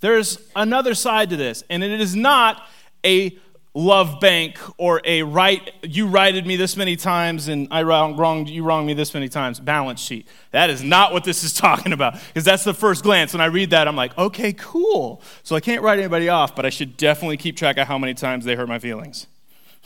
there's 0.00 0.38
another 0.56 0.94
side 0.94 1.30
to 1.30 1.36
this, 1.36 1.62
and 1.70 1.82
it 1.84 2.00
is 2.00 2.16
not 2.16 2.66
a 3.04 3.38
love 3.76 4.20
bank 4.20 4.56
or 4.78 5.00
a 5.04 5.24
right 5.24 5.72
you 5.82 6.06
righted 6.06 6.46
me 6.46 6.54
this 6.54 6.76
many 6.76 6.94
times 6.94 7.48
and 7.48 7.66
I 7.72 7.82
wrong, 7.82 8.16
wronged 8.16 8.48
you 8.48 8.62
wronged 8.62 8.86
me 8.86 8.94
this 8.94 9.12
many 9.14 9.28
times 9.28 9.58
balance 9.58 10.00
sheet. 10.00 10.28
That 10.52 10.70
is 10.70 10.82
not 10.84 11.12
what 11.12 11.24
this 11.24 11.42
is 11.42 11.52
talking 11.66 11.92
about 11.92 12.14
because 12.28 12.44
that's 12.44 12.62
the 12.62 12.74
first 12.74 13.02
glance 13.02 13.32
when 13.32 13.40
I 13.40 13.46
read 13.46 13.70
that 13.70 13.88
I'm 13.88 13.96
like, 13.96 14.16
"Okay, 14.16 14.52
cool." 14.52 15.22
So 15.42 15.56
I 15.56 15.60
can't 15.60 15.82
write 15.82 15.98
anybody 15.98 16.28
off, 16.28 16.54
but 16.54 16.64
I 16.64 16.70
should 16.70 16.96
definitely 16.96 17.36
keep 17.36 17.56
track 17.56 17.76
of 17.78 17.88
how 17.88 17.98
many 17.98 18.14
times 18.14 18.44
they 18.44 18.54
hurt 18.54 18.68
my 18.68 18.78
feelings. 18.78 19.26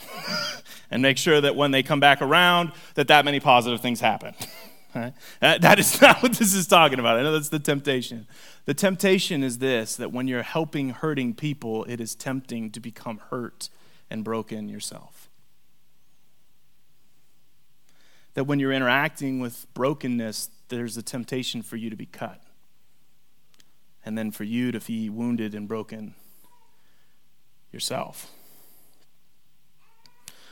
and 0.91 1.01
make 1.01 1.17
sure 1.17 1.41
that 1.41 1.55
when 1.55 1.71
they 1.71 1.83
come 1.83 1.99
back 1.99 2.21
around 2.21 2.71
that 2.95 3.07
that 3.07 3.25
many 3.25 3.39
positive 3.39 3.81
things 3.81 3.99
happen. 3.99 4.33
Right? 4.95 5.13
That, 5.39 5.79
is 5.79 6.01
not 6.01 6.23
what 6.23 6.33
this 6.33 6.53
is 6.53 6.67
talking 6.67 6.99
about. 6.99 7.17
I 7.17 7.21
know 7.21 7.31
that's 7.31 7.49
the 7.49 7.59
temptation. 7.59 8.27
The 8.65 8.73
temptation 8.73 9.43
is 9.43 9.59
this 9.59 9.95
that 9.97 10.11
when 10.11 10.27
you're 10.27 10.43
helping 10.43 10.89
hurting 10.89 11.35
people, 11.35 11.85
it 11.85 12.01
is 12.01 12.15
tempting 12.15 12.71
to 12.71 12.79
become 12.79 13.19
hurt 13.29 13.69
and 14.09 14.23
broken 14.23 14.69
yourself. 14.69 15.29
That 18.33 18.45
when 18.45 18.59
you're 18.59 18.73
interacting 18.73 19.39
with 19.39 19.67
brokenness, 19.73 20.49
there's 20.69 20.97
a 20.97 21.03
temptation 21.03 21.61
for 21.61 21.75
you 21.75 21.89
to 21.89 21.95
be 21.95 22.05
cut. 22.05 22.41
And 24.05 24.17
then 24.17 24.31
for 24.31 24.43
you 24.43 24.71
to 24.71 24.79
be 24.79 25.09
wounded 25.09 25.53
and 25.53 25.67
broken 25.67 26.15
yourself. 27.71 28.31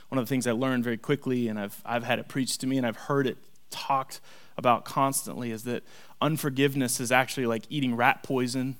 One 0.08 0.18
of 0.18 0.24
the 0.24 0.28
things 0.28 0.46
I 0.46 0.52
learned 0.52 0.84
very 0.84 0.96
quickly, 0.96 1.48
and 1.48 1.58
I've, 1.58 1.80
I've 1.84 2.04
had 2.04 2.18
it 2.18 2.28
preached 2.28 2.60
to 2.60 2.66
me, 2.66 2.78
and 2.78 2.86
I've 2.86 2.96
heard 2.96 3.26
it 3.26 3.36
talked 3.70 4.20
about 4.56 4.84
constantly 4.84 5.50
is 5.50 5.64
that 5.64 5.82
unforgiveness 6.20 7.00
is 7.00 7.12
actually 7.12 7.46
like 7.46 7.64
eating 7.68 7.94
rat 7.94 8.22
poison 8.22 8.76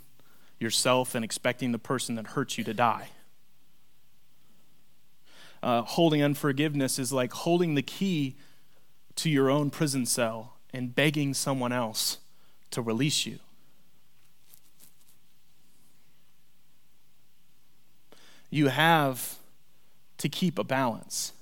yourself 0.58 1.14
and 1.14 1.24
expecting 1.24 1.72
the 1.72 1.78
person 1.78 2.16
that 2.16 2.28
hurts 2.28 2.58
you 2.58 2.64
to 2.64 2.74
die. 2.74 3.08
Uh, 5.62 5.82
holding 5.82 6.22
unforgiveness 6.22 6.98
is 6.98 7.12
like 7.12 7.32
holding 7.32 7.74
the 7.74 7.82
key 7.82 8.36
to 9.16 9.28
your 9.28 9.50
own 9.50 9.70
prison 9.70 10.06
cell 10.06 10.54
and 10.72 10.94
begging 10.94 11.34
someone 11.34 11.72
else 11.72 12.18
to 12.70 12.82
release 12.82 13.26
you. 13.26 13.38
You 18.50 18.68
have 18.68 19.36
to 20.18 20.28
keep 20.28 20.58
a 20.58 20.64
balance. 20.64 21.32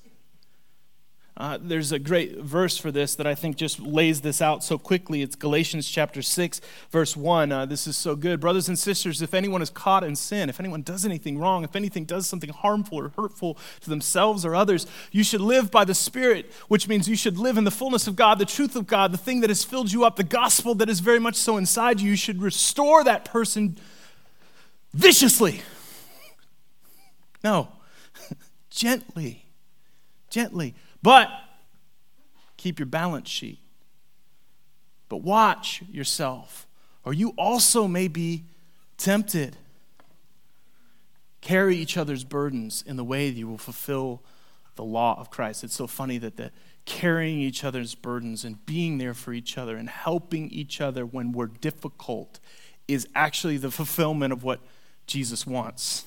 Uh, 1.38 1.58
there's 1.60 1.92
a 1.92 1.98
great 1.98 2.38
verse 2.38 2.78
for 2.78 2.90
this 2.90 3.14
that 3.14 3.26
I 3.26 3.34
think 3.34 3.56
just 3.56 3.78
lays 3.78 4.22
this 4.22 4.40
out 4.40 4.64
so 4.64 4.78
quickly. 4.78 5.20
It's 5.20 5.36
Galatians 5.36 5.86
chapter 5.86 6.22
6, 6.22 6.62
verse 6.90 7.14
1. 7.14 7.52
Uh, 7.52 7.66
this 7.66 7.86
is 7.86 7.94
so 7.94 8.16
good. 8.16 8.40
Brothers 8.40 8.68
and 8.68 8.78
sisters, 8.78 9.20
if 9.20 9.34
anyone 9.34 9.60
is 9.60 9.68
caught 9.68 10.02
in 10.02 10.16
sin, 10.16 10.48
if 10.48 10.58
anyone 10.58 10.80
does 10.80 11.04
anything 11.04 11.38
wrong, 11.38 11.62
if 11.62 11.76
anything 11.76 12.06
does 12.06 12.26
something 12.26 12.48
harmful 12.48 12.98
or 12.98 13.10
hurtful 13.18 13.58
to 13.82 13.90
themselves 13.90 14.46
or 14.46 14.54
others, 14.54 14.86
you 15.12 15.22
should 15.22 15.42
live 15.42 15.70
by 15.70 15.84
the 15.84 15.94
Spirit, 15.94 16.50
which 16.68 16.88
means 16.88 17.06
you 17.06 17.16
should 17.16 17.36
live 17.36 17.58
in 17.58 17.64
the 17.64 17.70
fullness 17.70 18.06
of 18.06 18.16
God, 18.16 18.38
the 18.38 18.46
truth 18.46 18.74
of 18.74 18.86
God, 18.86 19.12
the 19.12 19.18
thing 19.18 19.42
that 19.42 19.50
has 19.50 19.62
filled 19.62 19.92
you 19.92 20.06
up, 20.06 20.16
the 20.16 20.24
gospel 20.24 20.74
that 20.76 20.88
is 20.88 21.00
very 21.00 21.20
much 21.20 21.36
so 21.36 21.58
inside 21.58 22.00
you. 22.00 22.10
You 22.10 22.16
should 22.16 22.40
restore 22.40 23.04
that 23.04 23.26
person 23.26 23.76
viciously. 24.94 25.60
No, 27.44 27.68
gently. 28.70 29.42
Gently 30.30 30.74
but 31.02 31.28
keep 32.56 32.78
your 32.78 32.86
balance 32.86 33.28
sheet. 33.28 33.58
But 35.08 35.18
watch 35.18 35.82
yourself, 35.90 36.66
or 37.04 37.12
you 37.12 37.30
also 37.38 37.86
may 37.86 38.08
be 38.08 38.44
tempted. 38.98 39.56
Carry 41.40 41.76
each 41.76 41.96
other's 41.96 42.24
burdens 42.24 42.82
in 42.84 42.96
the 42.96 43.04
way 43.04 43.30
that 43.30 43.36
you 43.36 43.46
will 43.46 43.58
fulfill 43.58 44.22
the 44.74 44.84
law 44.84 45.18
of 45.18 45.30
Christ. 45.30 45.62
It's 45.62 45.76
so 45.76 45.86
funny 45.86 46.18
that 46.18 46.36
the 46.36 46.50
carrying 46.86 47.40
each 47.40 47.64
other's 47.64 47.94
burdens 47.94 48.44
and 48.44 48.64
being 48.64 48.98
there 48.98 49.14
for 49.14 49.32
each 49.32 49.58
other 49.58 49.76
and 49.76 49.88
helping 49.88 50.48
each 50.50 50.80
other 50.80 51.04
when 51.04 51.32
we're 51.32 51.46
difficult 51.46 52.40
is 52.88 53.08
actually 53.14 53.56
the 53.56 53.70
fulfillment 53.70 54.32
of 54.32 54.44
what 54.44 54.60
Jesus 55.06 55.46
wants. 55.46 56.04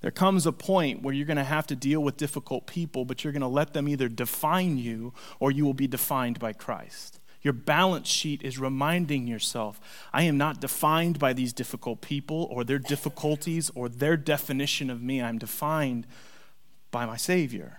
There 0.00 0.10
comes 0.10 0.46
a 0.46 0.52
point 0.52 1.02
where 1.02 1.12
you're 1.12 1.26
going 1.26 1.36
to 1.36 1.44
have 1.44 1.66
to 1.66 1.76
deal 1.76 2.00
with 2.00 2.16
difficult 2.16 2.66
people, 2.66 3.04
but 3.04 3.22
you're 3.22 3.32
going 3.32 3.42
to 3.42 3.46
let 3.46 3.74
them 3.74 3.88
either 3.88 4.08
define 4.08 4.78
you 4.78 5.12
or 5.38 5.50
you 5.50 5.64
will 5.64 5.74
be 5.74 5.86
defined 5.86 6.38
by 6.38 6.52
Christ. 6.52 7.20
Your 7.42 7.52
balance 7.52 8.08
sheet 8.08 8.42
is 8.42 8.58
reminding 8.58 9.26
yourself 9.26 9.80
I 10.12 10.24
am 10.24 10.36
not 10.36 10.60
defined 10.60 11.18
by 11.18 11.32
these 11.32 11.52
difficult 11.52 12.00
people 12.00 12.48
or 12.50 12.64
their 12.64 12.78
difficulties 12.78 13.70
or 13.74 13.88
their 13.88 14.16
definition 14.16 14.90
of 14.90 15.02
me. 15.02 15.22
I'm 15.22 15.38
defined 15.38 16.06
by 16.90 17.06
my 17.06 17.16
Savior, 17.16 17.78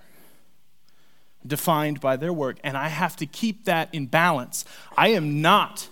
defined 1.45 1.99
by 1.99 2.15
their 2.17 2.33
work. 2.33 2.57
And 2.63 2.75
I 2.75 2.87
have 2.87 3.15
to 3.17 3.25
keep 3.25 3.65
that 3.65 3.89
in 3.93 4.07
balance. 4.07 4.65
I 4.97 5.09
am 5.09 5.41
not 5.41 5.89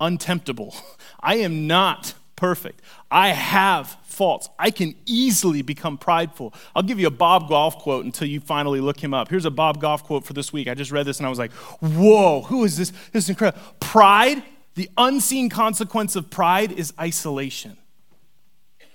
untemptable, 0.00 0.74
I 1.20 1.36
am 1.36 1.66
not 1.66 2.14
perfect. 2.40 2.80
I 3.10 3.28
have 3.28 3.98
faults. 4.02 4.48
I 4.58 4.70
can 4.70 4.94
easily 5.04 5.60
become 5.60 5.98
prideful. 5.98 6.54
I'll 6.74 6.82
give 6.82 6.98
you 6.98 7.06
a 7.06 7.10
Bob 7.10 7.50
Goff 7.50 7.76
quote 7.76 8.06
until 8.06 8.26
you 8.26 8.40
finally 8.40 8.80
look 8.80 8.98
him 8.98 9.12
up. 9.12 9.28
Here's 9.28 9.44
a 9.44 9.50
Bob 9.50 9.78
Goff 9.78 10.04
quote 10.04 10.24
for 10.24 10.32
this 10.32 10.50
week. 10.50 10.66
I 10.66 10.72
just 10.72 10.90
read 10.90 11.04
this 11.04 11.18
and 11.18 11.26
I 11.26 11.28
was 11.28 11.38
like, 11.38 11.52
whoa, 11.52 12.40
who 12.40 12.64
is 12.64 12.78
this? 12.78 12.92
This 13.12 13.24
is 13.24 13.28
incredible. 13.28 13.60
Pride, 13.78 14.42
the 14.74 14.88
unseen 14.96 15.50
consequence 15.50 16.16
of 16.16 16.30
pride 16.30 16.72
is 16.72 16.94
isolation. 16.98 17.76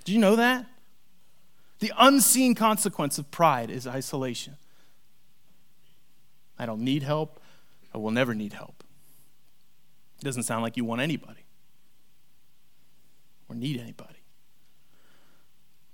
Do 0.06 0.12
you 0.12 0.18
know 0.18 0.38
that? 0.38 0.66
The 1.80 1.94
unseen 2.00 2.56
consequence 2.56 3.20
of 3.20 3.30
pride 3.30 3.70
is 3.70 3.86
isolation. 3.86 4.56
I 6.58 6.66
don't 6.66 6.82
need 6.82 7.04
help. 7.04 7.40
I 7.94 8.00
will 8.00 8.12
never 8.12 8.34
need 8.34 8.54
help. 8.54 8.84
It 10.20 10.24
doesn't 10.24 10.44
sound 10.44 10.64
like 10.64 10.78
you 10.78 10.84
want 10.84 11.02
anybody 11.02 11.45
or 13.50 13.56
need 13.56 13.80
anybody. 13.80 14.20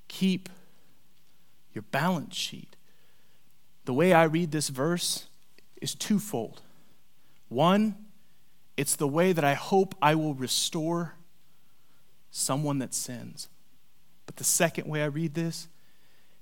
Keep 0.07 0.49
your 1.73 1.83
balance 1.83 2.35
sheet. 2.35 2.75
The 3.85 3.93
way 3.93 4.13
I 4.13 4.23
read 4.23 4.51
this 4.51 4.69
verse 4.69 5.27
is 5.81 5.95
twofold. 5.95 6.61
One, 7.49 7.95
it's 8.77 8.95
the 8.95 9.07
way 9.07 9.33
that 9.33 9.43
I 9.43 9.53
hope 9.53 9.95
I 10.01 10.15
will 10.15 10.33
restore 10.33 11.15
someone 12.29 12.79
that 12.79 12.93
sins. 12.93 13.49
But 14.25 14.37
the 14.37 14.43
second 14.43 14.87
way 14.87 15.03
I 15.03 15.07
read 15.07 15.33
this 15.33 15.67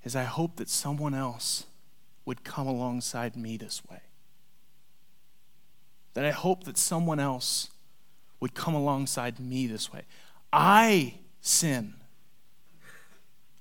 is 0.04 0.16
I 0.16 0.24
hope 0.24 0.58
that 0.58 0.70
someone 0.70 1.14
else 1.14 1.66
would 2.26 2.44
come 2.44 2.68
alongside 2.68 3.36
me 3.36 3.58
this 3.58 3.82
way. 3.90 4.02
That 6.14 6.26
I 6.26 6.32
hope 6.32 6.66
that 6.66 6.78
someone 6.78 7.20
else 7.20 7.70
would 8.40 8.54
come 8.54 8.76
alongside 8.76 9.40
me 9.40 9.68
this 9.68 9.92
way. 9.92 10.04
I 10.52 11.20
sin. 11.42 11.94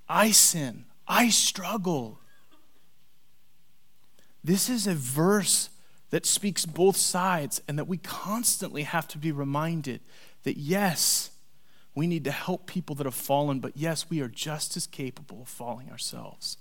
I 0.09 0.31
sin. 0.31 0.87
I 1.07 1.29
struggle. 1.29 2.19
This 4.43 4.69
is 4.69 4.87
a 4.87 4.95
verse 4.95 5.71
that 6.11 6.25
speaks 6.25 6.65
both 6.65 6.97
sides, 6.97 7.61
and 7.69 7.79
that 7.79 7.87
we 7.87 7.99
constantly 7.99 8.85
have 8.85 9.07
to 9.09 9.19
be 9.19 9.31
reminded 9.31 10.01
that 10.45 10.57
yes, 10.57 11.31
we 11.95 12.07
need 12.07 12.25
to 12.25 12.31
help 12.31 12.67
people 12.67 12.95
that 12.97 13.05
have 13.05 13.15
fallen, 13.15 13.61
but 13.61 13.77
yes, 13.77 14.09
we 14.09 14.21
are 14.21 14.29
just 14.29 14.77
as 14.77 14.87
capable 14.87 15.43
of 15.43 15.49
falling 15.49 15.91
ourselves. 15.91 16.57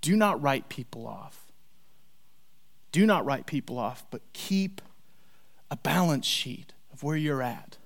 Do 0.00 0.16
not 0.16 0.42
write 0.42 0.68
people 0.68 1.06
off. 1.06 1.52
Do 2.90 3.06
not 3.06 3.24
write 3.24 3.46
people 3.46 3.78
off, 3.78 4.04
but 4.10 4.22
keep 4.32 4.80
a 5.70 5.76
balance 5.76 6.26
sheet 6.26 6.72
of 6.92 7.02
where 7.02 7.16
you're 7.16 7.42
at. 7.42 7.76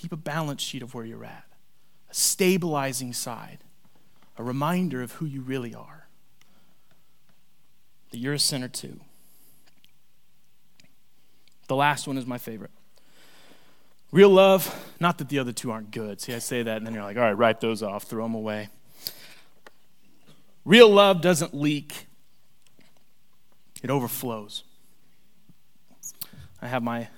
Keep 0.00 0.12
a 0.12 0.16
balance 0.16 0.62
sheet 0.62 0.82
of 0.82 0.94
where 0.94 1.04
you're 1.04 1.24
at, 1.24 1.44
a 2.08 2.14
stabilizing 2.14 3.12
side, 3.12 3.58
a 4.36 4.44
reminder 4.44 5.02
of 5.02 5.12
who 5.12 5.26
you 5.26 5.40
really 5.40 5.74
are. 5.74 6.06
That 8.12 8.18
you're 8.18 8.34
a 8.34 8.38
sinner 8.38 8.68
too. 8.68 9.00
The 11.66 11.74
last 11.74 12.06
one 12.06 12.16
is 12.16 12.26
my 12.26 12.38
favorite. 12.38 12.70
Real 14.12 14.30
love, 14.30 14.72
not 15.00 15.18
that 15.18 15.30
the 15.30 15.40
other 15.40 15.50
two 15.50 15.72
aren't 15.72 15.90
good. 15.90 16.20
See, 16.20 16.32
I 16.32 16.38
say 16.38 16.62
that, 16.62 16.76
and 16.76 16.86
then 16.86 16.94
you're 16.94 17.02
like, 17.02 17.16
all 17.16 17.24
right, 17.24 17.36
write 17.36 17.60
those 17.60 17.82
off, 17.82 18.04
throw 18.04 18.22
them 18.22 18.36
away. 18.36 18.68
Real 20.64 20.88
love 20.88 21.20
doesn't 21.20 21.54
leak, 21.54 22.06
it 23.82 23.90
overflows. 23.90 24.62
I 26.62 26.68
have 26.68 26.84
my 26.84 27.08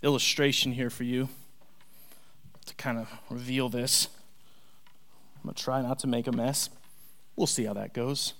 illustration 0.00 0.70
here 0.70 0.90
for 0.90 1.02
you 1.02 1.28
to 2.68 2.74
kind 2.74 2.98
of 2.98 3.10
reveal 3.30 3.68
this. 3.68 4.08
I'm 5.36 5.42
going 5.44 5.54
to 5.54 5.62
try 5.62 5.82
not 5.82 5.98
to 6.00 6.06
make 6.06 6.26
a 6.26 6.32
mess. 6.32 6.70
We'll 7.36 7.46
see 7.46 7.64
how 7.64 7.74
that 7.74 7.92
goes. 7.92 8.34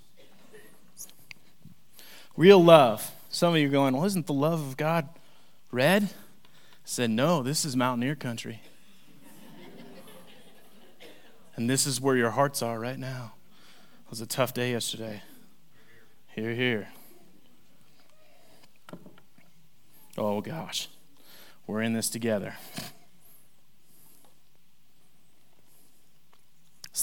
Real 2.36 2.62
love. 2.62 3.10
Some 3.30 3.54
of 3.54 3.60
you 3.60 3.68
are 3.68 3.70
going, 3.70 3.94
well, 3.94 4.04
isn't 4.04 4.26
the 4.26 4.32
love 4.32 4.60
of 4.60 4.76
God 4.76 5.08
red? 5.70 6.04
I 6.04 6.08
said, 6.84 7.10
no, 7.10 7.42
this 7.42 7.64
is 7.64 7.76
mountaineer 7.76 8.14
country. 8.14 8.60
and 11.56 11.68
this 11.68 11.86
is 11.86 12.00
where 12.00 12.16
your 12.16 12.30
hearts 12.30 12.62
are 12.62 12.78
right 12.78 12.98
now. 12.98 13.32
It 14.06 14.10
was 14.10 14.20
a 14.20 14.26
tough 14.26 14.54
day 14.54 14.72
yesterday. 14.72 15.22
Here, 16.28 16.54
here. 16.54 16.88
Oh, 20.16 20.40
gosh. 20.40 20.88
We're 21.66 21.82
in 21.82 21.92
this 21.92 22.08
together. 22.08 22.54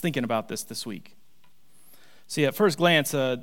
Thinking 0.05 0.23
about 0.23 0.49
this 0.49 0.61
this 0.61 0.85
week. 0.85 1.15
See, 2.27 2.45
at 2.45 2.53
first 2.53 2.77
glance, 2.77 3.15
uh, 3.15 3.37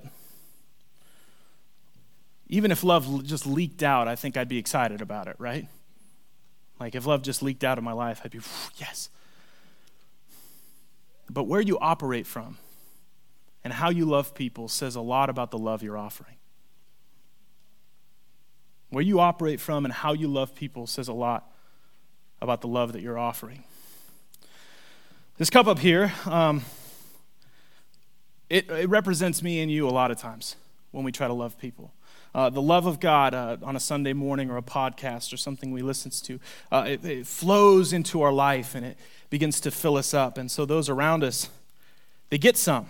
even 2.46 2.70
if 2.70 2.84
love 2.84 3.24
just 3.24 3.48
leaked 3.48 3.82
out, 3.82 4.06
I 4.06 4.14
think 4.14 4.36
I'd 4.36 4.48
be 4.48 4.58
excited 4.58 5.02
about 5.02 5.26
it, 5.26 5.34
right? 5.40 5.66
Like 6.78 6.94
if 6.94 7.04
love 7.04 7.22
just 7.22 7.42
leaked 7.42 7.64
out 7.64 7.78
of 7.78 7.84
my 7.84 7.92
life, 7.92 8.20
I'd 8.24 8.30
be, 8.30 8.38
yes. 8.76 9.08
But 11.28 11.48
where 11.48 11.60
you 11.60 11.80
operate 11.80 12.28
from 12.28 12.58
and 13.64 13.72
how 13.72 13.90
you 13.90 14.04
love 14.04 14.32
people 14.32 14.68
says 14.68 14.94
a 14.94 15.00
lot 15.00 15.30
about 15.30 15.50
the 15.50 15.58
love 15.58 15.82
you're 15.82 15.98
offering. 15.98 16.36
Where 18.90 19.02
you 19.02 19.18
operate 19.18 19.58
from 19.58 19.84
and 19.84 19.92
how 19.92 20.12
you 20.12 20.28
love 20.28 20.54
people 20.54 20.86
says 20.86 21.08
a 21.08 21.12
lot 21.12 21.50
about 22.40 22.60
the 22.60 22.68
love 22.68 22.92
that 22.92 23.02
you're 23.02 23.18
offering. 23.18 23.64
This 25.38 25.48
cup 25.48 25.66
up 25.66 25.78
here, 25.78 26.12
um, 26.26 26.62
it, 28.50 28.70
it, 28.70 28.88
represents 28.90 29.42
me 29.42 29.60
and 29.60 29.72
you 29.72 29.88
a 29.88 29.90
lot 29.90 30.10
of 30.10 30.18
times 30.18 30.56
when 30.90 31.04
we 31.04 31.10
try 31.10 31.26
to 31.26 31.32
love 31.32 31.56
people. 31.56 31.90
Uh, 32.34 32.50
the 32.50 32.60
love 32.60 32.84
of 32.84 33.00
God 33.00 33.32
uh, 33.32 33.56
on 33.62 33.74
a 33.74 33.80
Sunday 33.80 34.12
morning 34.12 34.50
or 34.50 34.58
a 34.58 34.62
podcast 34.62 35.32
or 35.32 35.38
something 35.38 35.72
we 35.72 35.80
listen 35.80 36.10
to, 36.10 36.38
uh, 36.70 36.84
it, 36.86 37.04
it, 37.04 37.26
flows 37.26 37.94
into 37.94 38.20
our 38.20 38.32
life 38.32 38.74
and 38.74 38.84
it 38.84 38.98
begins 39.30 39.58
to 39.60 39.70
fill 39.70 39.96
us 39.96 40.12
up. 40.12 40.36
And 40.36 40.50
so 40.50 40.66
those 40.66 40.90
around 40.90 41.24
us, 41.24 41.48
they 42.28 42.36
get 42.36 42.58
some. 42.58 42.88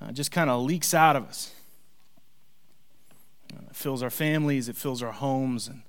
Uh, 0.00 0.06
it 0.10 0.12
just 0.12 0.30
kind 0.30 0.48
of 0.48 0.62
leaks 0.62 0.94
out 0.94 1.16
of 1.16 1.24
us. 1.24 1.52
Uh, 3.52 3.62
it 3.70 3.74
fills 3.74 4.04
our 4.04 4.10
families, 4.10 4.68
it 4.68 4.76
fills 4.76 5.02
our 5.02 5.12
homes, 5.12 5.66
and 5.66 5.82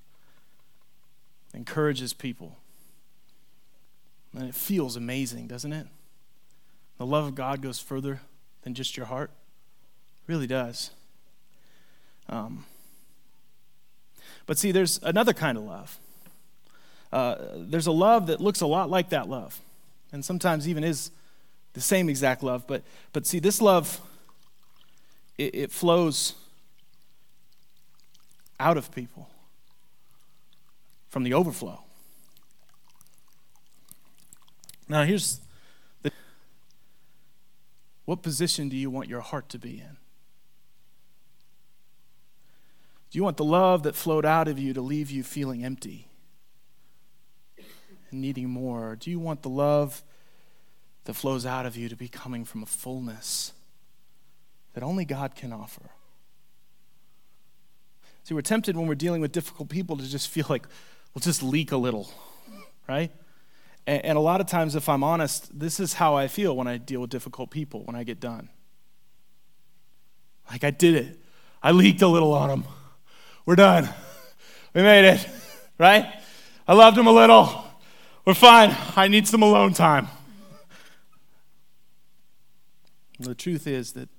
encourages 1.54 2.12
people. 2.12 2.56
And 4.34 4.48
it 4.48 4.54
feels 4.54 4.96
amazing, 4.96 5.46
doesn't 5.46 5.72
it? 5.72 5.86
The 6.98 7.06
love 7.06 7.26
of 7.26 7.34
God 7.34 7.62
goes 7.62 7.78
further 7.78 8.20
than 8.62 8.74
just 8.74 8.96
your 8.96 9.06
heart. 9.06 9.30
It 10.26 10.32
really 10.32 10.46
does. 10.46 10.90
Um, 12.28 12.64
but 14.46 14.58
see, 14.58 14.72
there's 14.72 15.00
another 15.02 15.32
kind 15.32 15.56
of 15.56 15.64
love. 15.64 15.98
Uh, 17.12 17.36
there's 17.56 17.86
a 17.86 17.92
love 17.92 18.26
that 18.26 18.40
looks 18.40 18.60
a 18.60 18.66
lot 18.66 18.90
like 18.90 19.10
that 19.10 19.28
love, 19.28 19.58
and 20.12 20.24
sometimes 20.24 20.68
even 20.68 20.84
is 20.84 21.10
the 21.72 21.80
same 21.80 22.08
exact 22.08 22.42
love. 22.42 22.66
But, 22.66 22.82
but 23.12 23.26
see, 23.26 23.38
this 23.38 23.62
love, 23.62 24.00
it, 25.38 25.54
it 25.54 25.72
flows 25.72 26.34
out 28.60 28.76
of 28.76 28.92
people 28.94 29.28
from 31.08 31.22
the 31.22 31.32
overflow. 31.32 31.80
Now, 34.88 35.04
here's 35.04 35.40
the 36.02 36.10
what 38.04 38.22
position 38.22 38.68
do 38.68 38.76
you 38.76 38.88
want 38.88 39.08
your 39.08 39.20
heart 39.20 39.48
to 39.50 39.58
be 39.58 39.80
in? 39.80 39.96
Do 43.10 43.18
you 43.18 43.22
want 43.22 43.36
the 43.36 43.44
love 43.44 43.82
that 43.84 43.94
flowed 43.94 44.24
out 44.24 44.48
of 44.48 44.58
you 44.58 44.74
to 44.74 44.80
leave 44.80 45.10
you 45.10 45.22
feeling 45.22 45.64
empty 45.64 46.08
and 48.10 48.20
needing 48.20 48.48
more? 48.48 48.90
Or 48.90 48.96
do 48.96 49.10
you 49.10 49.18
want 49.18 49.42
the 49.42 49.48
love 49.48 50.02
that 51.04 51.14
flows 51.14 51.46
out 51.46 51.66
of 51.66 51.76
you 51.76 51.88
to 51.88 51.96
be 51.96 52.08
coming 52.08 52.44
from 52.44 52.62
a 52.62 52.66
fullness 52.66 53.52
that 54.74 54.82
only 54.82 55.04
God 55.04 55.34
can 55.34 55.52
offer? 55.52 55.90
See, 58.24 58.34
we're 58.34 58.42
tempted 58.42 58.76
when 58.76 58.86
we're 58.86 58.94
dealing 58.94 59.22
with 59.22 59.32
difficult 59.32 59.70
people 59.70 59.96
to 59.96 60.06
just 60.06 60.28
feel 60.28 60.44
like 60.50 60.66
we'll 61.14 61.20
just 61.20 61.42
leak 61.42 61.72
a 61.72 61.78
little, 61.78 62.10
right? 62.86 63.10
And, 63.88 64.04
and 64.04 64.18
a 64.18 64.20
lot 64.20 64.42
of 64.42 64.46
times, 64.46 64.76
if 64.76 64.86
I'm 64.86 65.02
honest, 65.02 65.58
this 65.58 65.80
is 65.80 65.94
how 65.94 66.14
I 66.14 66.28
feel 66.28 66.54
when 66.54 66.66
I 66.66 66.76
deal 66.76 67.00
with 67.00 67.08
difficult 67.08 67.50
people 67.50 67.84
when 67.84 67.96
I 67.96 68.04
get 68.04 68.20
done. 68.20 68.50
Like 70.50 70.62
I 70.62 70.70
did 70.70 70.94
it, 70.94 71.18
I 71.62 71.72
leaked 71.72 72.02
a 72.02 72.06
little 72.06 72.34
on 72.34 72.50
them. 72.50 72.64
we're 73.46 73.56
done. 73.56 73.88
We 74.74 74.82
made 74.82 75.06
it, 75.06 75.26
right? 75.78 76.06
I 76.66 76.74
loved 76.74 76.98
him 76.98 77.06
a 77.06 77.12
little. 77.12 77.64
We're 78.26 78.34
fine. 78.34 78.76
I 78.94 79.08
need 79.08 79.26
some 79.26 79.42
alone 79.42 79.72
time. 79.72 80.08
The 83.18 83.34
truth 83.34 83.66
is 83.66 83.92
that 83.92 84.10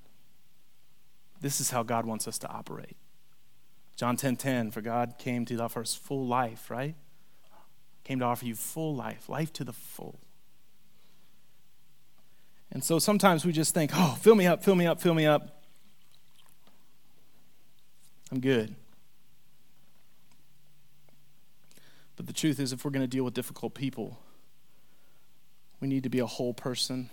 this 1.41 1.61
is 1.61 1.69
how 1.69 1.83
God 1.83 2.07
wants 2.07 2.27
us 2.27 2.39
to 2.39 2.49
operate. 2.49 2.97
John 3.95 4.17
10:10, 4.17 4.19
10, 4.19 4.37
10, 4.37 4.71
for 4.71 4.81
God 4.81 5.13
came 5.19 5.45
to 5.45 5.59
offer 5.59 5.81
us 5.81 5.93
full 5.93 6.25
life, 6.25 6.71
right? 6.71 6.95
Came 8.09 8.17
to 8.21 8.25
offer 8.25 8.43
you 8.43 8.55
full 8.55 8.95
life, 8.95 9.29
life 9.29 9.53
to 9.53 9.63
the 9.63 9.71
full. 9.71 10.17
And 12.71 12.83
so 12.83 12.97
sometimes 12.97 13.45
we 13.45 13.51
just 13.51 13.75
think, 13.75 13.91
oh, 13.93 14.17
fill 14.19 14.33
me 14.33 14.47
up, 14.47 14.63
fill 14.63 14.73
me 14.73 14.87
up, 14.87 14.99
fill 14.99 15.13
me 15.13 15.27
up. 15.27 15.61
I'm 18.31 18.39
good. 18.39 18.73
But 22.15 22.25
the 22.25 22.33
truth 22.33 22.59
is, 22.59 22.73
if 22.73 22.83
we're 22.83 22.89
going 22.89 23.03
to 23.03 23.07
deal 23.07 23.23
with 23.25 23.35
difficult 23.35 23.75
people, 23.75 24.17
we 25.79 25.87
need 25.87 26.01
to 26.01 26.09
be 26.09 26.17
a 26.17 26.25
whole 26.25 26.55
person, 26.55 27.11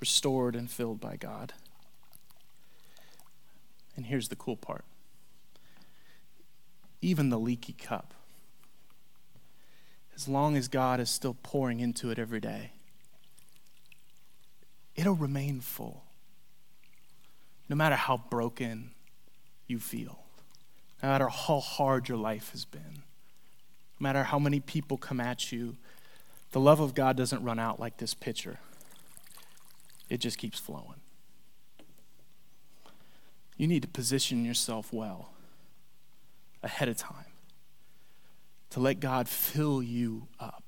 restored 0.00 0.56
and 0.56 0.70
filled 0.70 0.98
by 0.98 1.16
God. 1.16 1.52
And 3.96 4.06
here's 4.06 4.28
the 4.28 4.36
cool 4.36 4.56
part 4.56 4.86
even 7.02 7.28
the 7.28 7.38
leaky 7.38 7.74
cup, 7.74 8.14
as 10.14 10.28
long 10.28 10.56
as 10.56 10.68
God 10.68 11.00
is 11.00 11.10
still 11.10 11.36
pouring 11.42 11.80
into 11.80 12.10
it 12.10 12.18
every 12.18 12.40
day, 12.40 12.72
it'll 14.94 15.14
remain 15.14 15.60
full. 15.60 16.04
No 17.68 17.76
matter 17.76 17.96
how 17.96 18.18
broken 18.30 18.90
you 19.66 19.78
feel, 19.78 20.20
no 21.02 21.08
matter 21.08 21.28
how 21.28 21.60
hard 21.60 22.08
your 22.08 22.18
life 22.18 22.50
has 22.52 22.64
been, 22.64 23.02
no 23.98 24.04
matter 24.04 24.24
how 24.24 24.38
many 24.38 24.60
people 24.60 24.96
come 24.96 25.20
at 25.20 25.50
you, 25.50 25.76
the 26.52 26.60
love 26.60 26.78
of 26.78 26.94
God 26.94 27.16
doesn't 27.16 27.42
run 27.42 27.58
out 27.58 27.80
like 27.80 27.96
this 27.96 28.14
pitcher, 28.14 28.58
it 30.08 30.18
just 30.18 30.38
keeps 30.38 30.60
flowing. 30.60 31.00
You 33.56 33.66
need 33.66 33.82
to 33.82 33.88
position 33.88 34.44
yourself 34.44 34.92
well 34.92 35.30
ahead 36.62 36.88
of 36.88 36.96
time 36.96 37.33
to 38.74 38.80
let 38.80 38.98
God 38.98 39.28
fill 39.28 39.80
you 39.80 40.26
up. 40.40 40.64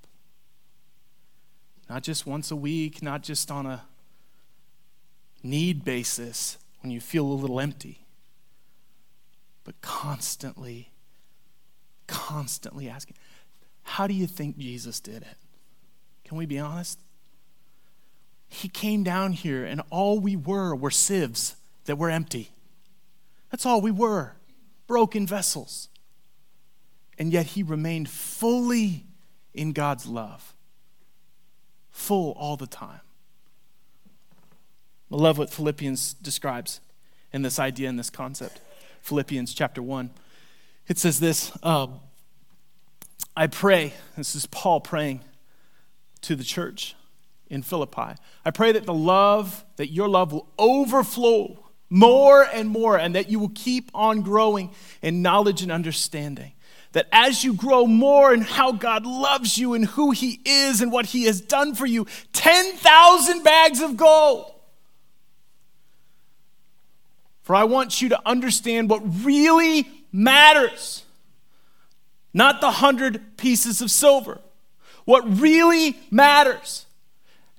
Not 1.91 2.05
just 2.05 2.25
once 2.25 2.53
a 2.53 2.57
week, 2.57 3.03
not 3.03 3.25
just 3.25 3.51
on 3.51 3.67
a 3.67 3.83
need 5.43 5.85
basis 5.85 6.57
when 6.83 6.93
you 6.93 7.01
feel 7.01 7.27
a 7.27 7.35
little 7.35 7.59
empty, 7.59 8.07
but 9.65 9.81
constantly, 9.81 10.93
constantly 12.07 12.89
asking, 12.89 13.17
How 13.83 14.07
do 14.07 14.15
you 14.15 14.29
think 14.29 14.57
Jesus 14.57 15.01
did 15.01 15.23
it? 15.23 15.37
Can 16.25 16.39
we 16.39 16.47
be 16.47 16.61
honest? 16.61 17.01
He 18.47 18.69
came 18.69 19.03
down 19.03 19.33
here, 19.33 19.65
and 19.65 19.83
all 19.91 20.21
we 20.21 20.37
were 20.37 20.77
were 20.77 20.93
sieves 20.93 21.57
that 21.87 21.99
were 21.99 22.11
empty. 22.11 22.53
That's 23.51 23.67
all 23.67 23.81
we 23.81 23.91
were 23.91 24.35
broken 24.87 25.27
vessels. 25.27 25.89
And 27.19 27.33
yet 27.33 27.47
he 27.47 27.63
remained 27.63 28.09
fully 28.09 29.05
in 29.55 29.73
God's 29.73 30.07
love, 30.07 30.55
full 31.91 32.33
all 32.33 32.57
the 32.57 32.67
time. 32.67 33.01
I 35.11 35.17
love 35.17 35.39
what 35.39 35.51
Philippians 35.51 36.15
describes 36.15 36.81
in 37.33 37.43
this 37.43 37.59
idea 37.59 37.89
and 37.89 37.99
this 37.99 38.11
concept. 38.11 38.61
Philippians 39.03 39.55
chapter 39.55 39.83
1. 39.83 40.11
It 40.89 40.99
says 40.99 41.21
this 41.21 41.53
um, 41.63 42.01
I 43.37 43.47
pray, 43.47 43.93
this 44.17 44.35
is 44.35 44.47
Paul 44.47 44.81
praying 44.81 45.21
to 46.23 46.35
the 46.35 46.45
church 46.45 46.95
in 47.49 47.63
Philippi. 47.63 48.15
I 48.45 48.51
pray 48.51 48.73
that 48.73 48.87
the 48.87 48.95
love, 48.95 49.65
that 49.77 49.93
your 49.93 50.09
love 50.09 50.33
will 50.33 50.49
overflow 50.59 51.59
more 51.89 52.43
and 52.43 52.69
more, 52.69 52.99
and 52.99 53.15
that 53.15 53.31
you 53.31 53.39
will 53.39 53.53
keep 53.55 53.91
on 53.95 54.23
growing 54.23 54.73
in 55.03 55.23
knowledge 55.23 55.63
and 55.63 55.71
understanding. 55.71 56.53
That 56.93 57.09
as 57.13 57.45
you 57.45 57.55
grow 57.55 57.87
more 57.87 58.33
in 58.33 58.41
how 58.41 58.73
God 58.73 59.05
loves 59.05 59.59
you 59.59 59.75
and 59.75 59.85
who 59.85 60.13
He 60.13 60.41
is 60.45 60.81
and 60.81 60.91
what 60.91 61.07
He 61.07 61.25
has 61.25 61.41
done 61.41 61.75
for 61.75 61.87
you, 61.87 62.07
10,000 62.33 63.43
bags 63.43 63.81
of 63.81 63.97
gold. 63.97 64.53
For 67.43 67.55
I 67.55 67.65
want 67.65 68.03
you 68.03 68.09
to 68.09 68.21
understand 68.27 68.91
what 68.91 69.03
really 69.25 69.89
matters, 70.11 71.05
not 72.35 72.61
the 72.61 72.71
hundred 72.71 73.37
pieces 73.37 73.81
of 73.81 73.91
silver. 73.91 74.41
What 75.05 75.39
really 75.39 75.97
matters 76.11 76.87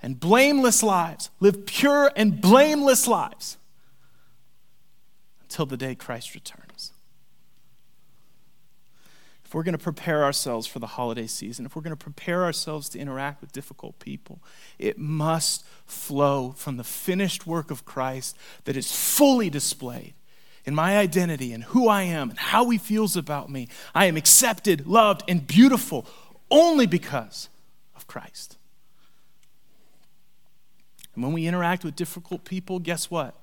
and 0.01 0.19
blameless 0.19 0.83
lives, 0.83 1.29
live 1.39 1.65
pure 1.65 2.11
and 2.15 2.41
blameless 2.41 3.07
lives 3.07 3.57
until 5.43 5.65
the 5.65 5.77
day 5.77 5.95
Christ 5.95 6.35
returns. 6.35 6.66
We're 9.57 9.63
going 9.63 9.73
to 9.73 9.83
prepare 9.83 10.23
ourselves 10.23 10.67
for 10.67 10.77
the 10.77 10.85
holiday 10.85 11.25
season, 11.25 11.65
if 11.65 11.75
we're 11.75 11.81
going 11.81 11.89
to 11.89 12.03
prepare 12.03 12.43
ourselves 12.43 12.89
to 12.89 12.99
interact 12.99 13.41
with 13.41 13.51
difficult 13.51 13.97
people, 13.97 14.39
it 14.77 14.99
must 14.99 15.65
flow 15.87 16.51
from 16.51 16.77
the 16.77 16.83
finished 16.83 17.47
work 17.47 17.71
of 17.71 17.83
Christ 17.83 18.37
that 18.65 18.77
is 18.77 18.91
fully 18.91 19.49
displayed 19.49 20.13
in 20.63 20.75
my 20.75 20.99
identity 20.99 21.53
and 21.53 21.63
who 21.63 21.87
I 21.87 22.03
am 22.03 22.29
and 22.29 22.37
how 22.37 22.69
he 22.69 22.77
feels 22.77 23.17
about 23.17 23.49
me. 23.49 23.67
I 23.95 24.05
am 24.05 24.15
accepted, 24.15 24.85
loved, 24.85 25.23
and 25.27 25.47
beautiful 25.47 26.05
only 26.51 26.85
because 26.85 27.49
of 27.95 28.05
Christ. 28.05 28.57
And 31.15 31.23
when 31.23 31.33
we 31.33 31.47
interact 31.47 31.83
with 31.83 31.95
difficult 31.95 32.45
people, 32.45 32.77
guess 32.77 33.09
what? 33.09 33.33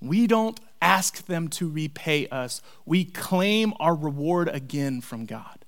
We 0.00 0.28
don't 0.28 0.60
ask 0.82 1.26
them 1.26 1.48
to 1.48 1.68
repay 1.68 2.26
us, 2.28 2.60
we 2.84 3.04
claim 3.04 3.72
our 3.80 3.94
reward 3.94 4.48
again 4.48 5.00
from 5.00 5.24
God. 5.24 5.64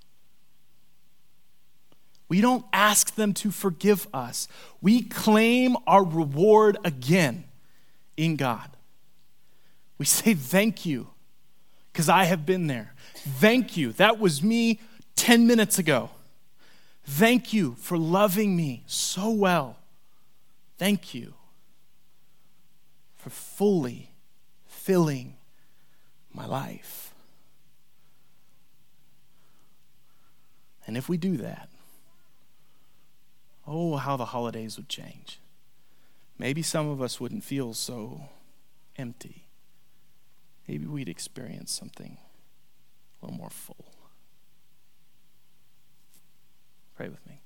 We 2.29 2.41
don't 2.41 2.65
ask 2.73 3.15
them 3.15 3.33
to 3.35 3.51
forgive 3.51 4.09
us. 4.13 4.49
We 4.83 5.03
claim 5.03 5.77
our 5.87 6.05
reward 6.05 6.77
again 6.85 7.45
in 8.17 8.37
God. 8.37 8.71
We 9.99 10.05
say, 10.05 10.35
Thank 10.35 10.85
you, 10.85 11.09
because 11.93 12.09
I 12.09 12.25
have 12.25 12.45
been 12.45 12.67
there. 12.67 12.95
Thank 13.15 13.77
you. 13.77 13.93
That 13.93 14.19
was 14.19 14.43
me 14.43 14.81
10 15.15 15.47
minutes 15.47 15.79
ago. 15.79 16.11
Thank 17.05 17.53
you 17.53 17.77
for 17.79 17.97
loving 17.97 18.57
me 18.57 18.83
so 18.87 19.31
well. 19.31 19.77
Thank 20.77 21.15
you 21.15 21.35
for 23.17 23.31
fully 23.31 24.14
filling 24.85 25.35
my 26.35 26.45
life. 26.45 27.15
And 30.87 30.99
if 30.99 31.09
we 31.09 31.17
do 31.17 31.39
that, 31.39 31.71
oh, 33.67 33.97
how 33.97 34.19
the 34.19 34.27
holidays 34.27 34.77
would 34.77 34.91
change. 34.91 35.39
Maybe 36.39 36.61
some 36.61 36.87
of 36.87 37.01
us 37.01 37.19
wouldn't 37.19 37.45
feel 37.45 37.73
so 37.73 38.29
empty. 38.97 39.47
Maybe 40.69 40.85
we'd 40.85 41.09
experience 41.09 41.73
something 41.73 42.19
a 43.23 43.25
little 43.25 43.39
more 43.39 43.49
full. 43.49 43.87
Pray 46.95 47.09
with 47.09 47.27
me. 47.27 47.41